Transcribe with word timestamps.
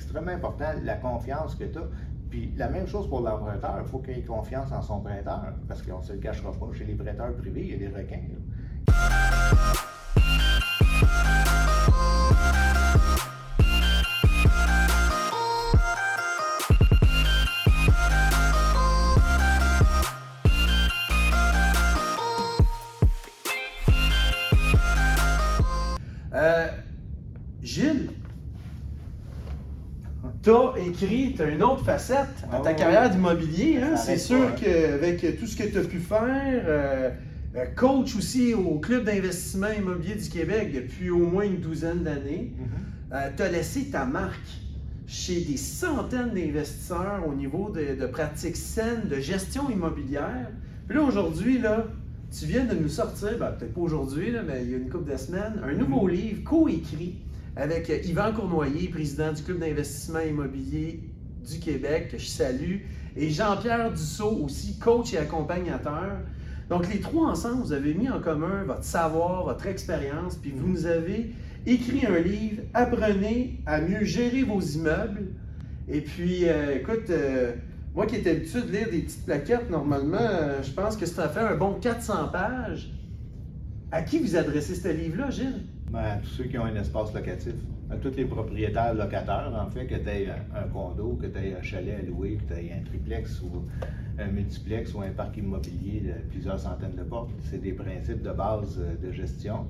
extrêmement 0.00 0.32
important, 0.32 0.72
la 0.82 0.96
confiance 0.96 1.54
que 1.54 1.64
tu 1.64 1.78
as. 1.78 1.88
Puis 2.30 2.54
la 2.56 2.68
même 2.68 2.86
chose 2.86 3.08
pour 3.08 3.20
l'emprunteur, 3.20 3.76
il 3.82 3.86
faut 3.86 3.98
qu'il 3.98 4.18
ait 4.18 4.22
confiance 4.22 4.72
en 4.72 4.80
son 4.80 5.00
prêteur, 5.00 5.52
parce 5.68 5.82
qu'on 5.82 5.98
ne 5.98 6.02
se 6.02 6.12
le 6.14 6.20
cachera 6.20 6.52
pas. 6.52 6.66
Chez 6.72 6.84
les 6.84 6.94
prêteurs 6.94 7.34
privés, 7.36 7.62
il 7.62 7.70
y 7.70 7.74
a 7.74 7.88
des 7.88 7.94
requins. 7.94 8.20
Tu 30.42 30.50
as 30.50 30.72
écrit, 30.86 31.34
tu 31.36 31.42
as 31.42 31.50
une 31.50 31.62
autre 31.62 31.84
facette 31.84 32.28
à 32.52 32.60
ta 32.60 32.70
Ah, 32.70 32.74
carrière 32.74 33.10
d'immobilier. 33.10 33.78
hein. 33.82 33.96
C'est 33.96 34.16
sûr 34.18 34.42
hein. 34.42 34.54
qu'avec 34.60 35.38
tout 35.38 35.46
ce 35.46 35.56
que 35.56 35.64
tu 35.64 35.78
as 35.78 35.82
pu 35.84 35.98
faire, 35.98 36.62
euh, 36.66 37.10
euh, 37.56 37.64
coach 37.76 38.16
aussi 38.16 38.54
au 38.54 38.78
Club 38.78 39.04
d'investissement 39.04 39.70
immobilier 39.76 40.14
du 40.14 40.28
Québec 40.28 40.72
depuis 40.74 41.10
au 41.10 41.26
moins 41.26 41.44
une 41.44 41.58
douzaine 41.60 42.02
d'années, 42.04 42.52
tu 43.36 43.42
as 43.42 43.48
laissé 43.50 43.86
ta 43.86 44.04
marque 44.06 44.38
chez 45.06 45.40
des 45.40 45.56
centaines 45.56 46.30
d'investisseurs 46.32 47.24
au 47.28 47.34
niveau 47.34 47.70
de, 47.70 48.00
de 48.00 48.06
pratiques 48.06 48.56
saines 48.56 49.08
de 49.10 49.16
gestion 49.16 49.68
immobilière. 49.68 50.48
Puis 50.86 50.96
là, 50.96 51.02
aujourd'hui, 51.02 51.58
là, 51.58 51.86
tu 52.38 52.46
viens 52.46 52.64
de 52.64 52.74
nous 52.76 52.88
sortir, 52.88 53.30
ben, 53.38 53.50
peut-être 53.58 53.74
pas 53.74 53.80
aujourd'hui, 53.80 54.30
là, 54.30 54.42
mais 54.46 54.60
il 54.62 54.70
y 54.70 54.74
a 54.74 54.76
une 54.78 54.88
couple 54.88 55.10
de 55.12 55.16
semaines, 55.16 55.60
un 55.64 55.72
nouveau 55.72 56.06
livre 56.06 56.44
co-écrit 56.44 57.16
avec 57.56 57.88
Yvan 58.04 58.32
Cournoyer, 58.32 58.88
président 58.88 59.32
du 59.32 59.42
Club 59.42 59.58
d'investissement 59.58 60.20
immobilier 60.20 61.00
du 61.48 61.58
Québec, 61.58 62.08
que 62.12 62.18
je 62.18 62.26
salue, 62.26 62.76
et 63.16 63.30
Jean-Pierre 63.30 63.90
Dussault, 63.90 64.40
aussi 64.44 64.78
coach 64.78 65.12
et 65.14 65.18
accompagnateur. 65.18 66.18
Donc, 66.68 66.92
les 66.92 67.00
trois 67.00 67.28
ensemble, 67.28 67.62
vous 67.62 67.72
avez 67.72 67.94
mis 67.94 68.08
en 68.08 68.20
commun 68.20 68.64
votre 68.64 68.84
savoir, 68.84 69.44
votre 69.44 69.66
expérience, 69.66 70.36
puis 70.36 70.52
vous 70.52 70.66
nous 70.66 70.86
avez 70.86 71.32
écrit 71.66 72.06
un 72.06 72.20
livre, 72.20 72.62
Apprenez 72.74 73.60
à 73.66 73.80
mieux 73.80 74.04
gérer 74.04 74.44
vos 74.44 74.60
immeubles. 74.60 75.32
Et 75.88 76.00
puis, 76.00 76.48
euh, 76.48 76.76
écoute, 76.76 77.10
euh, 77.10 77.52
moi 77.94 78.06
qui 78.06 78.16
étais 78.16 78.30
habitué 78.30 78.62
de 78.62 78.70
lire 78.70 78.90
des 78.90 79.00
petites 79.00 79.24
plaquettes, 79.24 79.68
normalement, 79.68 80.18
euh, 80.20 80.62
je 80.62 80.70
pense 80.70 80.96
que 80.96 81.06
ça 81.06 81.28
fait 81.28 81.40
un 81.40 81.56
bon 81.56 81.74
400 81.74 82.28
pages. 82.28 82.92
À 83.90 84.02
qui 84.02 84.20
vous 84.20 84.36
adressez 84.36 84.76
ce 84.76 84.88
livre-là, 84.88 85.30
Gilles? 85.30 85.64
Ben, 85.92 86.20
tous 86.22 86.28
ceux 86.28 86.44
qui 86.44 86.56
ont 86.56 86.64
un 86.66 86.76
espace 86.76 87.12
locatif, 87.12 87.54
à 87.90 87.96
tous 87.96 88.14
les 88.16 88.24
propriétaires 88.24 88.94
locataires, 88.94 89.52
en 89.60 89.68
fait, 89.70 89.86
que 89.86 89.96
tu 89.96 90.08
aies 90.08 90.28
un, 90.54 90.68
condo, 90.68 91.18
que 91.20 91.26
tu 91.26 91.36
aies 91.36 91.56
un 91.58 91.62
chalet 91.62 91.96
à 91.98 92.02
louer, 92.02 92.36
que 92.36 92.54
tu 92.54 92.60
aies 92.60 92.72
un 92.72 92.84
triplex 92.84 93.42
ou 93.42 93.64
un 94.16 94.28
multiplex 94.28 94.94
ou 94.94 95.00
un 95.00 95.10
parc 95.10 95.36
immobilier 95.38 96.00
de 96.00 96.12
plusieurs 96.30 96.60
centaines 96.60 96.94
de 96.94 97.02
portes. 97.02 97.30
C'est 97.40 97.60
des 97.60 97.72
principes 97.72 98.22
de 98.22 98.30
base 98.30 98.78
euh, 98.78 98.94
de 99.04 99.10
gestion. 99.10 99.66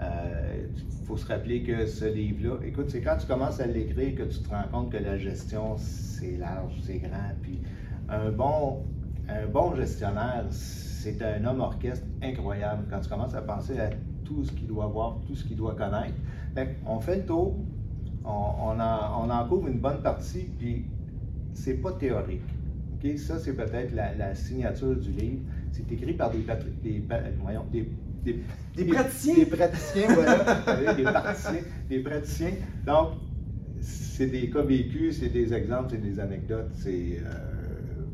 Il 0.00 1.06
faut 1.06 1.16
se 1.16 1.26
rappeler 1.26 1.62
que 1.62 1.86
ce 1.86 2.04
livre-là, 2.04 2.58
écoute, 2.66 2.90
c'est 2.90 3.00
quand 3.00 3.16
tu 3.16 3.26
commences 3.26 3.60
à 3.60 3.66
l'écrire 3.66 4.16
que 4.16 4.24
tu 4.24 4.40
te 4.40 4.48
rends 4.50 4.68
compte 4.70 4.92
que 4.92 4.98
la 4.98 5.16
gestion, 5.16 5.76
c'est 5.78 6.36
large, 6.36 6.74
c'est 6.82 6.98
grand. 6.98 7.32
Puis 7.40 7.62
un 8.10 8.30
bon, 8.30 8.84
un 9.28 9.46
bon 9.46 9.74
gestionnaire, 9.76 10.44
c'est 10.50 11.22
un 11.22 11.42
homme 11.46 11.60
orchestre 11.60 12.04
incroyable. 12.22 12.84
Quand 12.90 13.00
tu 13.00 13.08
commences 13.08 13.34
à 13.34 13.40
penser 13.40 13.78
à 13.78 13.90
tout 14.24 14.44
ce 14.44 14.52
qu'il 14.52 14.66
doit 14.66 14.86
voir, 14.86 15.18
tout 15.26 15.34
ce 15.34 15.44
qu'il 15.44 15.56
doit 15.56 15.74
connaître, 15.74 16.14
Fait 16.54 16.76
on 16.86 17.00
fait 17.00 17.16
le 17.16 17.26
tour, 17.26 17.56
on, 18.24 18.28
on, 18.30 18.80
en, 18.80 19.26
on 19.26 19.30
en 19.30 19.48
couvre 19.48 19.68
une 19.68 19.78
bonne 19.78 20.00
partie, 20.02 20.46
puis 20.58 20.84
c'est 21.52 21.74
pas 21.74 21.92
théorique. 21.92 22.42
OK? 22.94 23.18
Ça, 23.18 23.38
c'est 23.38 23.54
peut-être 23.54 23.94
la, 23.94 24.14
la 24.14 24.34
signature 24.34 24.96
du 24.96 25.10
livre. 25.10 25.40
C'est 25.72 25.90
écrit 25.92 26.14
par 26.14 26.30
des, 26.30 26.44
des, 26.82 27.02
voyons, 27.42 27.64
des, 27.72 27.90
des, 28.24 28.40
Des 28.76 28.84
praticiens. 28.84 29.34
Des 29.34 29.46
praticiens, 29.46 30.14
voilà. 30.14 30.94
Des 30.94 31.02
praticiens. 31.02 31.62
Des 31.88 31.98
praticiens. 32.00 32.52
Donc, 32.86 33.08
c'est 33.80 34.26
des 34.28 34.48
cas 34.48 34.62
vécus, 34.62 35.18
c'est 35.20 35.28
des 35.28 35.52
exemples, 35.52 35.88
c'est 35.90 36.00
des 36.00 36.18
anecdotes, 36.20 36.70
c'est 36.74 37.18
euh, 37.18 38.04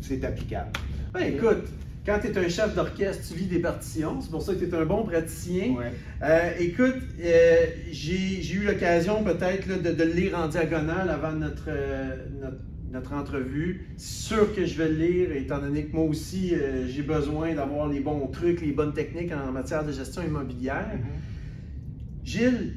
c'est 0.00 0.24
applicable. 0.24 0.70
Ben, 1.14 1.34
écoute, 1.34 1.64
quand 2.08 2.18
tu 2.20 2.28
es 2.28 2.38
un 2.38 2.48
chef 2.48 2.74
d'orchestre, 2.74 3.22
tu 3.28 3.38
lis 3.38 3.46
des 3.46 3.58
partitions. 3.58 4.18
C'est 4.22 4.30
pour 4.30 4.40
ça 4.40 4.54
que 4.54 4.64
tu 4.64 4.64
es 4.64 4.74
un 4.74 4.86
bon 4.86 5.04
praticien. 5.04 5.74
Ouais. 5.74 5.92
Euh, 6.22 6.50
écoute, 6.58 6.96
euh, 7.20 7.66
j'ai 7.90 8.54
eu 8.54 8.64
l'occasion 8.64 9.22
peut-être 9.22 9.68
de, 9.68 9.92
de 9.92 10.04
le 10.04 10.12
lire 10.12 10.38
en 10.38 10.48
diagonale 10.48 11.10
avant 11.10 11.32
notre, 11.32 11.66
euh, 11.68 12.16
notre, 12.40 12.56
notre 12.90 13.12
entrevue. 13.12 13.88
C'est 13.98 14.24
sûr 14.28 14.54
que 14.54 14.64
je 14.64 14.78
vais 14.78 14.88
le 14.88 14.94
lire, 14.94 15.32
étant 15.32 15.58
donné 15.58 15.84
que 15.84 15.94
moi 15.94 16.06
aussi, 16.06 16.54
euh, 16.54 16.88
j'ai 16.88 17.02
besoin 17.02 17.54
d'avoir 17.54 17.88
les 17.88 18.00
bons 18.00 18.26
trucs, 18.28 18.62
les 18.62 18.72
bonnes 18.72 18.94
techniques 18.94 19.32
en 19.32 19.52
matière 19.52 19.84
de 19.84 19.92
gestion 19.92 20.22
immobilière. 20.22 20.90
Gilles, 22.24 22.72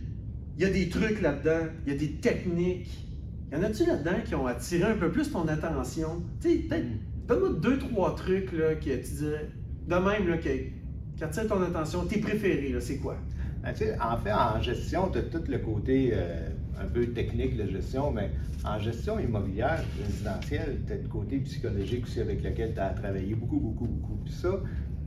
il 0.58 0.64
y 0.64 0.66
a 0.66 0.70
des 0.70 0.90
trucs 0.90 1.22
là-dedans, 1.22 1.68
il 1.86 1.94
y 1.94 1.96
a 1.96 2.00
des 2.00 2.12
techniques. 2.16 3.08
Y 3.54 3.56
en 3.56 3.64
a-tu 3.64 3.86
là-dedans 3.86 4.18
qui 4.26 4.36
ont 4.36 4.48
attiré 4.48 4.84
un 4.92 4.98
peu 4.98 5.10
plus 5.10 5.32
ton 5.32 5.48
attention? 5.48 6.22
Tu 6.42 6.50
sais, 6.50 6.56
peut-être, 6.56 6.86
donne-moi 7.28 7.50
deux, 7.62 7.78
trois 7.78 8.16
trucs 8.16 8.52
là, 8.52 8.76
que 8.76 8.84
tu 8.84 9.14
dirais, 9.14 9.50
de 9.88 9.96
même, 9.96 10.28
là, 10.28 10.38
qui 10.38 11.24
attirent 11.24 11.48
ton 11.48 11.62
attention. 11.62 12.06
Tes 12.06 12.20
préférés, 12.20 12.76
c'est 12.80 12.98
quoi? 12.98 13.16
Ben, 13.64 13.74
en 14.02 14.18
fait, 14.18 14.32
en 14.32 14.62
gestion, 14.62 15.10
tu 15.12 15.20
as 15.20 15.24
tout 15.24 15.44
le 15.48 15.60
côté 15.60 16.12
euh, 16.14 16.50
un 16.82 16.88
peu 16.88 17.06
technique 17.08 17.58
de 17.58 17.68
gestion, 17.68 18.12
mais 18.12 18.32
en 18.66 18.80
gestion 18.80 19.20
immobilière, 19.20 19.84
résidentielle, 20.04 20.80
tu 20.88 20.94
as 20.94 20.98
le 20.98 21.08
côté 21.08 21.38
psychologique 21.40 22.06
aussi 22.06 22.22
avec 22.22 22.44
lequel 22.44 22.74
tu 22.74 22.80
as 22.80 22.90
travaillé 22.90 23.36
beaucoup, 23.36 23.60
beaucoup, 23.60 23.86
beaucoup. 23.86 24.20
Puis 24.26 24.34
ça, 24.34 24.60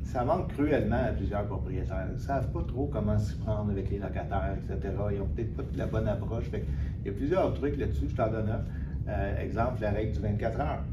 ça 0.05 0.25
manque 0.25 0.53
cruellement 0.53 1.03
à 1.09 1.13
plusieurs 1.13 1.47
propriétaires. 1.47 2.07
Ils 2.11 2.15
ne 2.15 2.19
savent 2.19 2.51
pas 2.53 2.63
trop 2.63 2.87
comment 2.87 3.19
s'y 3.19 3.35
prendre 3.37 3.71
avec 3.73 3.91
les 3.91 3.99
locataires, 3.99 4.57
etc. 4.57 4.95
Ils 5.13 5.19
n'ont 5.19 5.27
peut-être 5.27 5.57
pas 5.57 5.65
la 5.77 5.87
bonne 5.87 6.07
approche. 6.07 6.45
Fait 6.45 6.65
il 7.05 7.07
y 7.07 7.11
a 7.11 7.17
plusieurs 7.17 7.53
trucs 7.55 7.77
là-dessus, 7.77 8.07
je 8.09 8.15
t'en 8.15 8.31
donne 8.31 8.51
un. 8.51 9.11
Euh, 9.11 9.43
exemple, 9.43 9.83
la 9.83 9.91
règle 9.91 10.13
du 10.13 10.21
24 10.21 10.61
heures. 10.61 10.85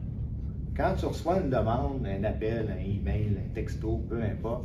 Quand 0.82 0.96
tu 0.96 1.06
reçois 1.06 1.38
une 1.40 1.52
demande, 1.52 2.08
un 2.08 2.24
appel, 2.24 2.66
un 2.76 2.82
email, 2.84 3.38
un 3.38 3.54
texto, 3.54 4.02
peu 4.10 4.20
importe, 4.24 4.64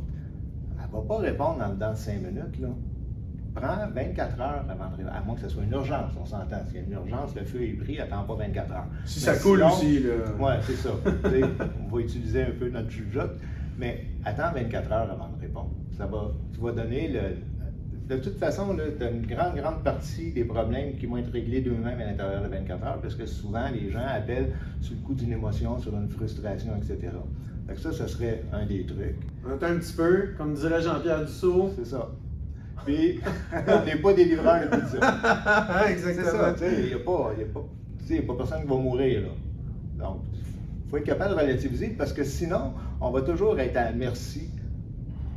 elle 0.79 0.87
ne 0.87 0.91
va 0.91 1.07
pas 1.07 1.17
répondre 1.19 1.63
en 1.63 1.69
dedans 1.73 1.91
de 1.91 1.97
5 1.97 2.13
minutes. 2.15 2.59
Là. 2.59 2.69
Prends 3.53 3.87
24 3.93 4.41
heures 4.41 4.65
avant 4.67 4.89
de 4.89 4.95
répondre, 4.97 5.15
à 5.15 5.21
moins 5.23 5.35
que 5.35 5.41
ce 5.41 5.49
soit 5.49 5.61
une 5.63 5.71
urgence, 5.73 6.11
on 6.19 6.25
s'entend. 6.25 6.57
S'il 6.65 6.77
y 6.77 6.79
a 6.79 6.83
une 6.87 6.91
urgence, 6.93 7.35
le 7.35 7.43
feu 7.43 7.61
est 7.61 7.73
pris, 7.73 7.99
attends 7.99 8.23
pas 8.23 8.33
24 8.33 8.71
heures. 8.71 8.85
Si 9.05 9.19
Mais 9.19 9.25
ça 9.35 9.39
coule 9.39 9.59
sinon- 9.59 9.71
aussi, 9.73 9.99
là. 9.99 10.13
Oui, 10.39 10.53
c'est 10.63 10.75
ça. 10.75 10.89
On 11.85 11.95
va 11.95 12.01
utiliser 12.01 12.41
un 12.45 12.51
peu 12.57 12.67
notre 12.69 12.89
jugeote, 12.89 13.37
mais 13.77 14.05
attends 14.25 14.51
24 14.55 14.91
heures 14.91 15.11
avant 15.11 15.29
de 15.35 15.39
répondre. 15.39 15.69
Ça 15.95 16.07
va, 16.07 16.31
tu 16.51 16.59
vas 16.61 16.71
donner 16.71 17.09
le. 17.09 17.21
De 18.07 18.15
toute 18.15 18.37
façon, 18.39 18.75
tu 18.97 19.03
as 19.03 19.09
une 19.09 19.25
grande, 19.25 19.55
grande 19.55 19.83
partie 19.83 20.31
des 20.31 20.45
problèmes 20.45 20.95
qui 20.97 21.05
vont 21.07 21.17
être 21.17 21.31
réglés 21.31 21.59
d'eux-mêmes 21.61 21.99
à 21.99 22.05
l'intérieur 22.05 22.41
de 22.41 22.47
24 22.47 22.83
heures, 22.85 22.99
parce 23.01 23.15
que 23.15 23.25
souvent, 23.25 23.67
les 23.73 23.91
gens 23.91 24.05
appellent 24.07 24.53
sur 24.79 24.95
le 24.95 25.01
coup 25.01 25.13
d'une 25.13 25.33
émotion, 25.33 25.77
sur 25.79 25.93
une 25.93 26.07
frustration, 26.09 26.71
etc. 26.77 27.11
Que 27.67 27.77
ça, 27.77 27.91
ce 27.91 28.07
serait 28.07 28.43
un 28.53 28.65
des 28.65 28.85
trucs. 28.85 29.17
On 29.45 29.51
attend 29.51 29.65
un 29.67 29.77
petit 29.79 29.91
peu, 29.91 30.29
comme 30.37 30.53
dirait 30.53 30.81
Jean-Pierre 30.81 31.25
Dussault. 31.25 31.71
C'est 31.77 31.85
ça. 31.85 32.09
Puis, 32.85 33.19
on 33.67 33.85
n'est 33.85 33.97
pas 33.97 34.13
des 34.13 34.23
livreurs. 34.23 34.69
C'est 34.71 35.91
Exactement. 35.91 36.25
ça, 36.31 36.53
tu 36.53 36.59
sais, 36.59 36.75
il 36.79 36.85
n'y 36.87 36.93
a, 36.93 36.99
pas- 36.99 37.31
y 37.37 37.41
a, 37.41 37.45
pas- 37.53 37.65
tu 37.99 38.05
sais, 38.05 38.15
y 38.15 38.19
a 38.19 38.21
pas 38.21 38.35
personne 38.35 38.61
qui 38.61 38.67
va 38.69 38.75
mourir, 38.77 39.21
là. 39.21 40.05
Donc, 40.05 40.21
il 40.33 40.89
faut 40.89 40.95
être 40.97 41.03
capable 41.03 41.35
de 41.35 41.39
relativiser 41.41 41.89
parce 41.89 42.13
que 42.13 42.23
sinon, 42.23 42.71
on 43.01 43.11
va 43.11 43.21
toujours 43.21 43.59
être 43.59 43.75
à 43.75 43.91
merci, 43.91 44.49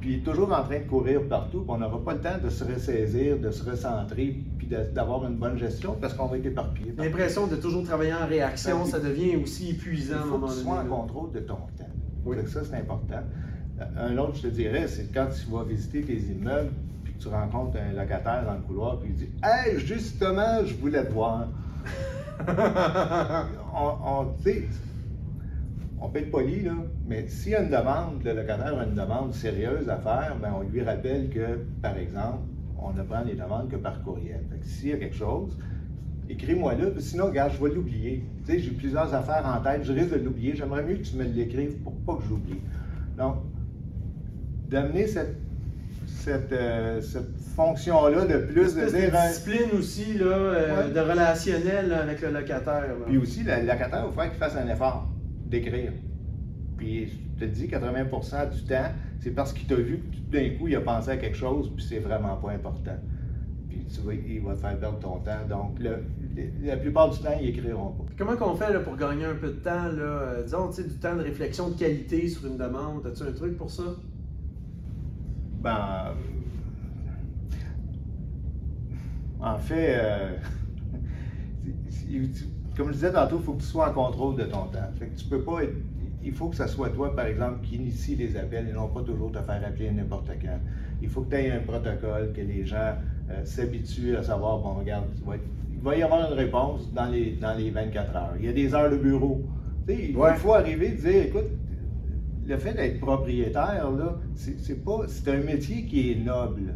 puis 0.00 0.22
toujours 0.22 0.50
en 0.52 0.62
train 0.64 0.78
de 0.78 0.84
courir 0.84 1.22
partout, 1.28 1.60
puis 1.60 1.68
on 1.68 1.78
n'aura 1.78 2.02
pas 2.02 2.14
le 2.14 2.20
temps 2.20 2.38
de 2.42 2.48
se 2.48 2.64
ressaisir, 2.64 3.38
de 3.38 3.50
se 3.50 3.68
recentrer, 3.68 4.42
puis 4.58 4.66
d'avoir 4.66 5.26
une 5.26 5.36
bonne 5.36 5.58
gestion 5.58 5.96
parce 6.00 6.14
qu'on 6.14 6.26
va 6.26 6.38
être 6.38 6.46
éparpillé. 6.46 6.94
L'impression 6.96 7.46
de 7.46 7.56
toujours 7.56 7.84
travailler 7.84 8.14
en 8.14 8.26
réaction, 8.26 8.80
Ben, 8.80 8.86
ça 8.86 8.98
devient 8.98 9.36
aussi 9.36 9.70
Il 9.70 9.74
épuisant 9.76 10.16
à 10.16 10.18
un 10.18 10.22
faut 10.22 10.30
moment 10.38 10.48
que 10.48 10.54
tu 10.54 10.60
sois 10.60 10.78
en 10.78 10.84
contrôle 10.86 11.32
de 11.32 11.40
ton 11.40 11.54
temps. 11.54 11.90
Oui. 12.24 12.36
Ça, 12.46 12.64
c'est 12.64 12.76
important. 12.76 13.20
Euh, 13.80 13.84
Un 14.08 14.16
autre, 14.18 14.36
je 14.36 14.42
te 14.42 14.46
dirais, 14.48 14.88
c'est 14.88 15.12
quand 15.12 15.28
tu 15.28 15.50
vas 15.50 15.64
visiter 15.64 16.02
tes 16.02 16.16
immeubles, 16.18 16.70
puis 17.04 17.14
que 17.14 17.22
tu 17.22 17.28
rencontres 17.28 17.76
un 17.78 17.92
locataire 17.92 18.44
dans 18.46 18.54
le 18.54 18.60
couloir, 18.60 18.98
puis 19.00 19.10
il 19.10 19.16
dit 19.16 19.30
Hey, 19.42 19.78
justement, 19.78 20.64
je 20.64 20.74
voulais 20.76 21.04
te 21.04 21.12
voir. 21.12 21.48
on, 23.74 23.92
on, 24.04 24.24
on 26.00 26.08
peut 26.08 26.20
être 26.20 26.30
poli, 26.30 26.62
là, 26.62 26.72
mais 27.06 27.28
s'il 27.28 27.52
y 27.52 27.54
a 27.54 27.62
une 27.62 27.70
demande, 27.70 28.22
le 28.24 28.32
locataire 28.32 28.78
a 28.78 28.84
une 28.84 28.94
demande 28.94 29.34
sérieuse 29.34 29.88
à 29.88 29.96
faire, 29.98 30.36
ben, 30.40 30.54
on 30.56 30.62
lui 30.62 30.82
rappelle 30.82 31.28
que, 31.28 31.58
par 31.82 31.96
exemple, 31.98 32.38
on 32.78 32.92
ne 32.92 33.02
prend 33.02 33.22
les 33.22 33.34
demandes 33.34 33.68
que 33.68 33.76
par 33.76 34.02
courriel. 34.02 34.40
Fait 34.50 34.58
que 34.58 34.66
s'il 34.66 34.88
y 34.88 34.92
a 34.94 34.96
quelque 34.96 35.16
chose, 35.16 35.58
écris-moi 36.30 36.74
là, 36.74 36.86
puis 36.86 37.02
sinon, 37.02 37.26
regarde, 37.26 37.52
je 37.52 37.62
vais 37.62 37.74
l'oublier. 37.74 38.24
Tu 38.46 38.52
sais, 38.52 38.58
j'ai 38.58 38.70
plusieurs 38.70 39.12
affaires 39.12 39.44
en 39.46 39.62
tête, 39.62 39.84
je 39.84 39.92
risque 39.92 40.12
de 40.12 40.24
l'oublier. 40.24 40.56
J'aimerais 40.56 40.82
mieux 40.82 40.96
que 40.96 41.02
tu 41.02 41.16
me 41.16 41.24
l'écrives 41.24 41.76
pour 41.82 41.94
pas 42.06 42.16
que 42.16 42.22
je 42.24 42.30
l'oublie. 42.30 42.60
Donc, 43.18 43.36
d'amener 44.70 45.06
cette, 45.06 45.36
cette, 46.06 46.52
euh, 46.52 47.02
cette 47.02 47.36
fonction-là 47.54 48.24
de 48.24 48.38
plus 48.38 48.74
de 48.74 48.86
dire. 48.86 49.10
discipline 49.10 49.78
aussi, 49.78 50.14
là, 50.14 50.24
euh, 50.24 50.90
de 50.90 51.00
relationnel 51.00 51.92
avec 51.92 52.22
le 52.22 52.30
locataire. 52.30 52.94
Puis 53.06 53.18
aussi, 53.18 53.42
le 53.42 53.66
locataire, 53.66 54.06
il 54.08 54.14
faut 54.14 54.30
qu'il 54.30 54.38
fasse 54.38 54.56
un 54.56 54.68
effort 54.68 55.09
d'écrire. 55.50 55.92
Puis 56.76 57.08
je 57.08 57.44
te 57.44 57.50
dis, 57.50 57.66
80% 57.66 58.50
du 58.50 58.64
temps, 58.64 58.90
c'est 59.20 59.32
parce 59.32 59.52
qu'il 59.52 59.66
t'a 59.66 59.74
vu 59.74 59.98
que 59.98 60.16
tout 60.16 60.30
d'un 60.30 60.50
coup, 60.50 60.68
il 60.68 60.76
a 60.76 60.80
pensé 60.80 61.10
à 61.10 61.16
quelque 61.16 61.36
chose, 61.36 61.70
puis 61.74 61.84
c'est 61.84 61.98
vraiment 61.98 62.36
pas 62.36 62.52
important. 62.52 62.96
Puis 63.68 63.84
tu 63.86 64.00
vois, 64.00 64.14
il 64.14 64.40
va 64.40 64.54
te 64.54 64.60
faire 64.60 64.78
perdre 64.78 64.98
ton 64.98 65.18
temps. 65.20 65.46
Donc, 65.48 65.78
la 66.62 66.76
plupart 66.76 67.10
du 67.10 67.18
temps, 67.18 67.36
ils 67.40 67.46
n'écriront 67.46 67.92
pas. 67.92 68.04
Comment 68.16 68.36
qu'on 68.36 68.54
fait 68.54 68.72
là, 68.72 68.80
pour 68.80 68.96
gagner 68.96 69.26
un 69.26 69.34
peu 69.34 69.48
de 69.48 69.60
temps, 69.60 69.88
là, 69.88 70.02
euh, 70.02 70.42
disons, 70.42 70.70
du 70.70 70.98
temps 70.98 71.16
de 71.16 71.22
réflexion 71.22 71.68
de 71.68 71.74
qualité 71.78 72.28
sur 72.28 72.46
une 72.46 72.56
demande? 72.56 73.06
As-tu 73.06 73.24
un 73.24 73.32
truc 73.32 73.56
pour 73.56 73.70
ça? 73.70 73.82
Ben, 75.62 76.14
en 79.40 79.58
fait, 79.58 79.96
euh, 79.98 80.36
comme 82.76 82.88
je 82.88 82.92
disais 82.94 83.12
tantôt, 83.12 83.38
il 83.38 83.44
faut 83.44 83.54
que 83.54 83.60
tu 83.60 83.66
sois 83.66 83.90
en 83.90 83.92
contrôle 83.92 84.36
de 84.36 84.44
ton 84.44 84.66
temps. 84.66 84.90
Fait 84.98 85.06
que 85.06 85.18
tu 85.18 85.24
peux 85.26 85.42
pas 85.42 85.64
être, 85.64 85.74
il 86.22 86.32
faut 86.32 86.48
que 86.48 86.56
ce 86.56 86.66
soit 86.66 86.90
toi, 86.90 87.14
par 87.14 87.26
exemple, 87.26 87.60
qui 87.62 87.76
initie 87.76 88.16
les 88.16 88.36
appels 88.36 88.68
et 88.68 88.72
non 88.72 88.88
pas 88.88 89.02
toujours 89.02 89.32
te 89.32 89.38
faire 89.38 89.62
appeler 89.66 89.90
n'importe 89.90 90.30
quand. 90.40 90.58
Il 91.02 91.08
faut 91.08 91.22
que 91.22 91.30
tu 91.30 91.36
aies 91.36 91.50
un 91.50 91.60
protocole, 91.60 92.32
que 92.34 92.40
les 92.40 92.64
gens 92.64 92.94
euh, 93.30 93.44
s'habituent 93.44 94.16
à 94.16 94.22
savoir, 94.22 94.58
bon, 94.58 94.74
regarde, 94.74 95.06
il 95.72 95.80
va 95.80 95.96
y 95.96 96.02
avoir 96.02 96.30
une 96.30 96.36
réponse 96.36 96.92
dans 96.92 97.06
les, 97.06 97.32
dans 97.32 97.54
les 97.56 97.70
24 97.70 98.16
heures. 98.16 98.34
Il 98.38 98.44
y 98.44 98.48
a 98.48 98.52
des 98.52 98.74
heures 98.74 98.90
de 98.90 98.96
bureau. 98.96 99.42
il 99.88 100.14
faut 100.36 100.54
arriver 100.54 100.88
et 100.88 100.94
dire, 100.94 101.22
écoute, 101.24 101.50
le 102.46 102.58
fait 102.58 102.74
d'être 102.74 103.00
propriétaire, 103.00 103.90
là, 103.90 104.18
c'est 104.34 104.84
pas. 104.84 105.04
C'est 105.06 105.30
un 105.30 105.42
métier 105.42 105.84
qui 105.84 106.10
est 106.10 106.16
noble. 106.16 106.74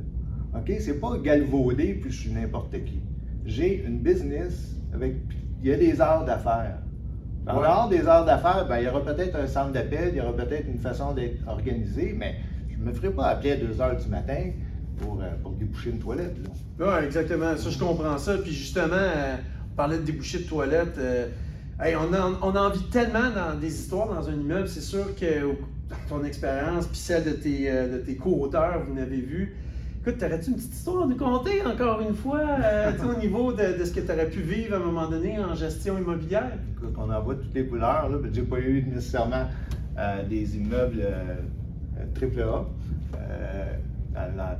OK? 0.54 0.72
C'est 0.78 1.00
pas 1.00 1.18
galvaudé 1.18 1.94
puis 1.94 2.10
je 2.10 2.20
suis 2.20 2.30
n'importe 2.30 2.72
qui. 2.84 3.00
J'ai 3.44 3.84
une 3.84 3.98
business 3.98 4.76
avec. 4.92 5.16
Il 5.64 5.70
y 5.70 5.72
a 5.72 5.78
des 5.78 5.98
heures 5.98 6.26
d'affaires. 6.26 6.76
En 7.46 7.58
dehors 7.58 7.88
des 7.88 8.06
heures 8.06 8.26
d'affaires, 8.26 8.66
ben, 8.68 8.80
il 8.80 8.84
y 8.84 8.88
aura 8.88 9.02
peut-être 9.02 9.34
un 9.34 9.46
centre 9.46 9.72
d'appel, 9.72 10.10
il 10.12 10.18
y 10.18 10.20
aura 10.20 10.36
peut-être 10.36 10.68
une 10.68 10.78
façon 10.78 11.14
d'être 11.14 11.38
organisé, 11.48 12.14
mais 12.14 12.34
je 12.68 12.76
ne 12.76 12.84
me 12.84 12.92
ferai 12.92 13.08
pas 13.08 13.28
appeler 13.28 13.52
à 13.52 13.56
2 13.56 13.80
heures 13.80 13.96
du 13.96 14.06
matin 14.08 14.50
pour, 14.98 15.22
euh, 15.22 15.30
pour 15.42 15.52
déboucher 15.52 15.88
une 15.88 16.00
toilette. 16.00 16.36
Oui, 16.78 16.86
exactement. 17.02 17.56
Ça, 17.56 17.70
je 17.70 17.78
comprends 17.78 18.18
ça. 18.18 18.36
Puis 18.36 18.52
justement, 18.52 18.92
euh, 18.92 19.36
on 19.72 19.74
parlait 19.74 19.96
de 19.96 20.02
déboucher 20.02 20.40
de 20.40 20.48
toilette. 20.48 20.98
Euh, 20.98 21.28
on, 21.80 22.12
a, 22.12 22.38
on, 22.42 22.56
a, 22.56 22.60
envie 22.60 22.84
tellement 22.90 23.30
dans 23.34 23.58
des 23.58 23.72
histoires 23.72 24.08
dans 24.08 24.28
un 24.28 24.34
immeuble. 24.34 24.68
C'est 24.68 24.82
sûr 24.82 25.16
que 25.16 25.46
dans 25.88 25.96
ton 26.18 26.24
expérience, 26.24 26.86
puis 26.88 26.98
celle 26.98 27.24
de 27.24 27.30
tes, 27.30 27.72
de 27.72 27.96
tes 28.04 28.16
co-auteurs, 28.16 28.82
vous 28.86 28.92
n'avez 28.92 29.22
vu. 29.22 29.56
Écoute, 30.06 30.18
t'aurais-tu 30.18 30.50
une 30.50 30.56
petite 30.56 30.74
histoire 30.74 31.04
à 31.04 31.06
nous 31.06 31.16
conter 31.16 31.64
encore 31.64 32.02
une 32.02 32.14
fois 32.14 32.42
au 33.08 33.18
niveau 33.18 33.54
de, 33.54 33.78
de 33.78 33.84
ce 33.86 33.90
que 33.90 34.00
tu 34.00 34.12
aurais 34.12 34.28
pu 34.28 34.40
vivre 34.40 34.74
à 34.74 34.76
un 34.76 34.84
moment 34.84 35.08
donné 35.08 35.38
en 35.38 35.54
gestion 35.54 35.96
immobilière? 35.96 36.58
Écoute, 36.76 36.94
on 36.98 37.10
en 37.10 37.22
voit 37.22 37.36
toutes 37.36 37.54
les 37.54 37.66
couleurs. 37.66 38.10
Je 38.12 38.40
n'ai 38.40 38.46
pas 38.46 38.60
eu 38.60 38.82
nécessairement 38.82 39.46
des 40.28 40.58
immeubles 40.58 41.06
triple 42.14 42.42
A 42.42 42.66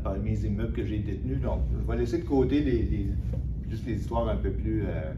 dans, 0.03 0.19
mes 0.23 0.47
immeubles 0.47 0.73
que 0.73 0.87
j'ai 0.87 1.01
détenus. 1.01 1.43
Donc, 1.43 1.61
je 1.79 1.93
vais 1.93 1.99
laisser 1.99 2.21
de 2.21 2.25
côté 2.25 2.61
les, 2.61 3.09
juste 3.69 3.87
les 3.87 3.97
histoires 3.97 4.27
un 4.31 4.37
peu 4.37 4.51
plus, 4.51 4.85
euh, 4.85 5.13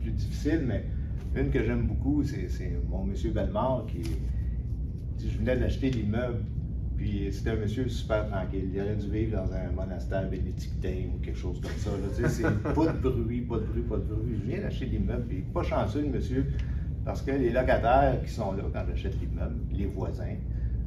plus 0.00 0.10
difficiles, 0.10 0.64
mais 0.66 0.86
une 1.36 1.50
que 1.50 1.62
j'aime 1.62 1.86
beaucoup, 1.86 2.24
c'est 2.24 2.72
mon 2.90 3.04
monsieur 3.04 3.30
Bellemare 3.30 3.86
qui. 3.86 4.02
Je 5.20 5.38
venais 5.38 5.56
d'acheter 5.56 5.90
l'immeuble, 5.90 6.38
puis 6.98 7.28
c'était 7.32 7.50
un 7.50 7.56
monsieur 7.56 7.88
super 7.88 8.28
tranquille. 8.28 8.68
Il 8.74 8.80
aurait 8.80 8.96
dû 8.96 9.08
vivre 9.08 9.40
dans 9.40 9.52
un 9.52 9.70
monastère 9.70 10.28
bénédictin 10.28 11.06
ou 11.14 11.18
quelque 11.24 11.38
chose 11.38 11.60
comme 11.60 11.70
ça. 11.78 11.90
C'est 12.28 12.42
pas 12.74 12.92
de 12.92 12.98
bruit, 12.98 13.42
pas 13.42 13.58
de 13.58 13.64
bruit, 13.64 13.82
pas 13.82 13.96
de 13.96 14.02
bruit. 14.02 14.36
Je 14.42 14.50
viens 14.50 14.60
d'acheter 14.60 14.86
l'immeuble, 14.86 15.24
puis 15.28 15.42
pas 15.54 15.62
chanceux, 15.62 16.02
le 16.02 16.08
monsieur, 16.08 16.46
parce 17.04 17.22
que 17.22 17.30
les 17.30 17.50
locataires 17.50 18.20
qui 18.24 18.30
sont 18.30 18.52
là 18.52 18.64
quand 18.72 18.82
j'achète 18.88 19.18
l'immeuble, 19.20 19.56
les 19.72 19.86
voisins, 19.86 20.36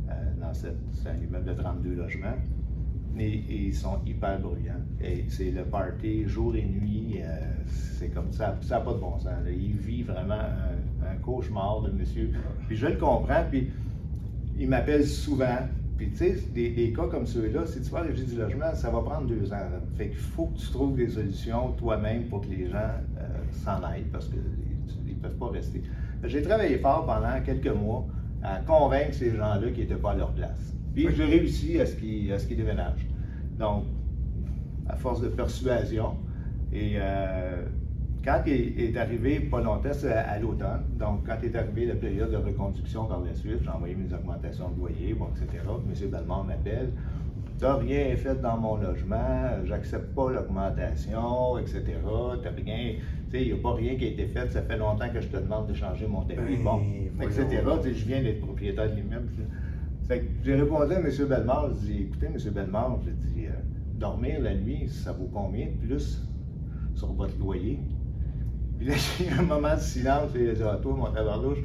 euh, 0.10 0.14
dans 0.40 0.54
c'est 0.54 1.10
un 1.10 1.24
immeuble 1.24 1.46
de 1.46 1.54
32 1.54 1.96
logements, 1.96 2.38
et, 3.20 3.66
ils 3.68 3.76
sont 3.76 4.00
hyper 4.06 4.40
bruyants. 4.40 4.82
Et 5.02 5.26
c'est 5.30 5.52
le 5.52 5.64
party 5.64 6.28
jour 6.28 6.56
et 6.56 6.66
nuit. 6.66 7.20
Euh, 7.22 7.40
c'est 7.68 8.10
comme 8.10 8.32
ça. 8.32 8.58
Ça 8.62 8.80
n'a 8.80 8.82
pas 8.82 8.94
de 8.94 9.00
bon 9.00 9.20
sens. 9.20 9.34
Il 9.48 9.78
vit 9.78 10.04
vraiment 10.04 10.34
un, 10.34 11.16
cauchemar 11.22 11.82
de 11.82 11.92
monsieur. 11.92 12.32
Puis 12.68 12.78
je 12.78 12.88
le 12.88 12.98
comprends. 12.98 13.44
Puis 13.50 13.72
il 14.58 14.70
m'appelle 14.70 15.06
souvent. 15.06 15.58
Puis 16.02 16.10
tu 16.10 16.18
sais, 16.18 16.36
des, 16.56 16.94
cas 16.94 17.06
comme 17.06 17.28
ceux-là, 17.28 17.68
si 17.68 17.80
tu 17.80 17.92
vas 17.92 18.00
à 18.00 18.08
du 18.08 18.36
logement, 18.36 18.74
ça 18.74 18.90
va 18.90 19.02
prendre 19.02 19.28
deux 19.28 19.54
ans. 19.54 19.70
Fait 19.96 20.08
qu'il 20.08 20.18
faut 20.18 20.48
que 20.48 20.58
tu 20.58 20.72
trouves 20.72 20.96
des 20.96 21.08
solutions 21.08 21.74
toi-même 21.74 22.24
pour 22.24 22.42
que 22.42 22.48
les 22.48 22.66
gens 22.66 22.90
euh, 23.20 23.28
s'en 23.64 23.84
aillent 23.84 24.08
parce 24.12 24.28
qu'ils 24.28 24.40
ne 24.40 25.22
peuvent 25.22 25.38
pas 25.38 25.50
rester. 25.50 25.84
J'ai 26.24 26.42
travaillé 26.42 26.80
fort 26.80 27.06
pendant 27.06 27.40
quelques 27.46 27.76
mois 27.76 28.08
à 28.42 28.62
convaincre 28.62 29.14
ces 29.14 29.36
gens-là 29.36 29.70
qui 29.76 29.82
n'étaient 29.82 29.94
pas 29.94 30.14
à 30.14 30.16
leur 30.16 30.32
place. 30.34 30.74
Puis 30.96 31.08
j'ai 31.16 31.26
réussi 31.26 31.80
à 31.80 31.86
ce 31.86 31.96
qu'il 32.48 32.58
déménage. 32.58 33.08
Donc, 33.60 33.84
à 34.90 34.96
force 34.96 35.22
de 35.22 35.28
persuasion. 35.28 36.16
Et 36.74 36.94
euh, 36.96 37.64
quand 38.24 38.42
il 38.46 38.80
est 38.80 38.98
arrivé, 38.98 39.40
pas 39.40 39.62
longtemps, 39.62 39.94
c'est 39.94 40.12
à, 40.12 40.38
l'automne, 40.40 40.84
donc 41.00 41.26
quand 41.26 41.38
est 41.44 41.56
arrivé 41.56 41.86
la 41.86 41.96
période 41.96 42.32
de 42.32 42.38
reconduction 42.38 43.06
par 43.06 43.22
la 43.22 43.34
suite, 43.34 43.60
j'ai 43.64 43.70
envoyé 43.70 43.96
mes 43.96 44.14
augmentations 44.14 44.70
de 44.70 44.80
loyer, 44.80 45.14
bon, 45.14 45.28
etc. 45.30 45.64
M. 45.68 46.10
Belmont 46.10 46.44
m'appelle. 46.44 46.92
Tu 47.58 47.66
n'as 47.66 47.76
rien 47.76 48.16
fait 48.16 48.42
dans 48.42 48.58
mon 48.58 48.78
logement, 48.78 49.64
j'accepte 49.66 50.16
pas 50.16 50.32
l'augmentation, 50.32 51.58
etc. 51.60 51.84
Tu 51.84 52.64
rien, 52.64 52.96
tu 53.30 53.32
sais, 53.32 53.42
il 53.44 53.54
n'y 53.54 53.60
a 53.60 53.62
pas 53.62 53.74
rien 53.74 53.96
qui 53.96 54.06
a 54.06 54.08
été 54.08 54.28
fait, 54.28 54.52
ça 54.52 54.62
fait 54.62 54.78
longtemps 54.78 55.10
que 55.14 55.22
je 55.22 55.28
te 55.28 55.38
demande 55.38 55.68
de 55.68 55.74
changer 55.74 56.08
mon 56.08 56.22
tapis, 56.22 56.58
ben, 56.58 56.64
bon, 56.64 56.82
etc. 57.22 57.64
je 57.84 58.06
viens 58.06 58.22
d'être 58.22 58.42
propriétaire 58.42 58.90
de 58.90 58.96
l'immeuble 58.96 59.30
j'ai 60.44 60.56
répondu 60.56 60.94
à 60.94 61.00
M. 61.00 61.28
Bellemare, 61.28 61.70
j'ai 61.74 61.94
dit 61.94 62.02
écoutez, 62.04 62.26
M. 62.26 62.54
Bellemare, 62.54 63.00
j'ai 63.06 63.12
dit 63.12 63.48
euh, 63.48 63.52
dormir 63.94 64.42
la 64.42 64.56
nuit, 64.56 64.90
ça 64.90 65.12
vaut 65.12 65.30
combien 65.32 65.68
de 65.68 65.86
plus 65.86 66.28
sur 66.96 67.14
votre 67.14 67.38
loyer? 67.40 67.80
Puis 68.82 68.90
là, 68.90 68.96
j'ai 68.98 69.26
eu 69.28 69.34
un 69.38 69.44
moment 69.44 69.76
de 69.76 69.80
silence, 69.80 70.32
et 70.36 70.40
il 70.40 70.50
a 70.50 70.54
dit 70.54 70.64
à 70.64 70.80
toi, 70.82 70.96
mon 70.98 71.12
tabarnouche, 71.12 71.60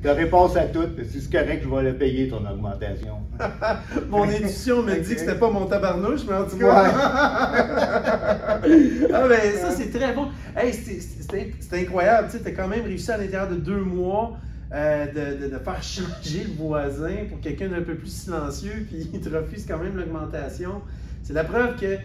ta 0.00 0.12
réponse 0.12 0.56
à 0.56 0.66
tout, 0.66 0.86
c'est 0.96 1.28
correct, 1.28 1.64
je 1.64 1.68
vais 1.68 1.82
le 1.82 1.96
payer 1.96 2.28
ton 2.28 2.46
augmentation. 2.48 3.16
mon 4.08 4.22
intuition 4.22 4.80
me 4.84 4.94
dit 4.94 5.14
que 5.14 5.20
c'était 5.20 5.34
pas 5.34 5.50
mon 5.50 5.66
tabarnouche, 5.66 6.20
mais 6.28 6.36
en 6.36 6.44
tout 6.44 6.56
cas. 6.58 6.84
ah, 6.94 8.60
ben 8.62 9.56
ça, 9.60 9.72
c'est 9.72 9.90
très 9.90 10.12
bon. 10.12 10.28
Hey, 10.56 10.72
c'est 10.72 11.80
incroyable, 11.80 12.28
tu 12.30 12.38
sais, 12.38 12.44
t'as 12.44 12.52
quand 12.52 12.68
même 12.68 12.84
réussi 12.84 13.10
à 13.10 13.16
l'intérieur 13.16 13.48
de 13.48 13.56
deux 13.56 13.82
mois 13.82 14.36
euh, 14.72 15.06
de, 15.06 15.48
de, 15.48 15.58
faire 15.58 15.82
changer 15.82 16.44
le 16.44 16.54
voisin 16.56 17.24
pour 17.28 17.40
quelqu'un 17.40 17.70
d'un 17.70 17.82
peu 17.82 17.96
plus 17.96 18.12
silencieux, 18.12 18.86
puis 18.88 19.10
il 19.14 19.20
te 19.20 19.28
refuse 19.34 19.66
quand 19.66 19.78
même 19.78 19.96
l'augmentation. 19.96 20.80
C'est 21.24 21.32
la 21.32 21.42
preuve 21.42 21.74
que 21.74 21.98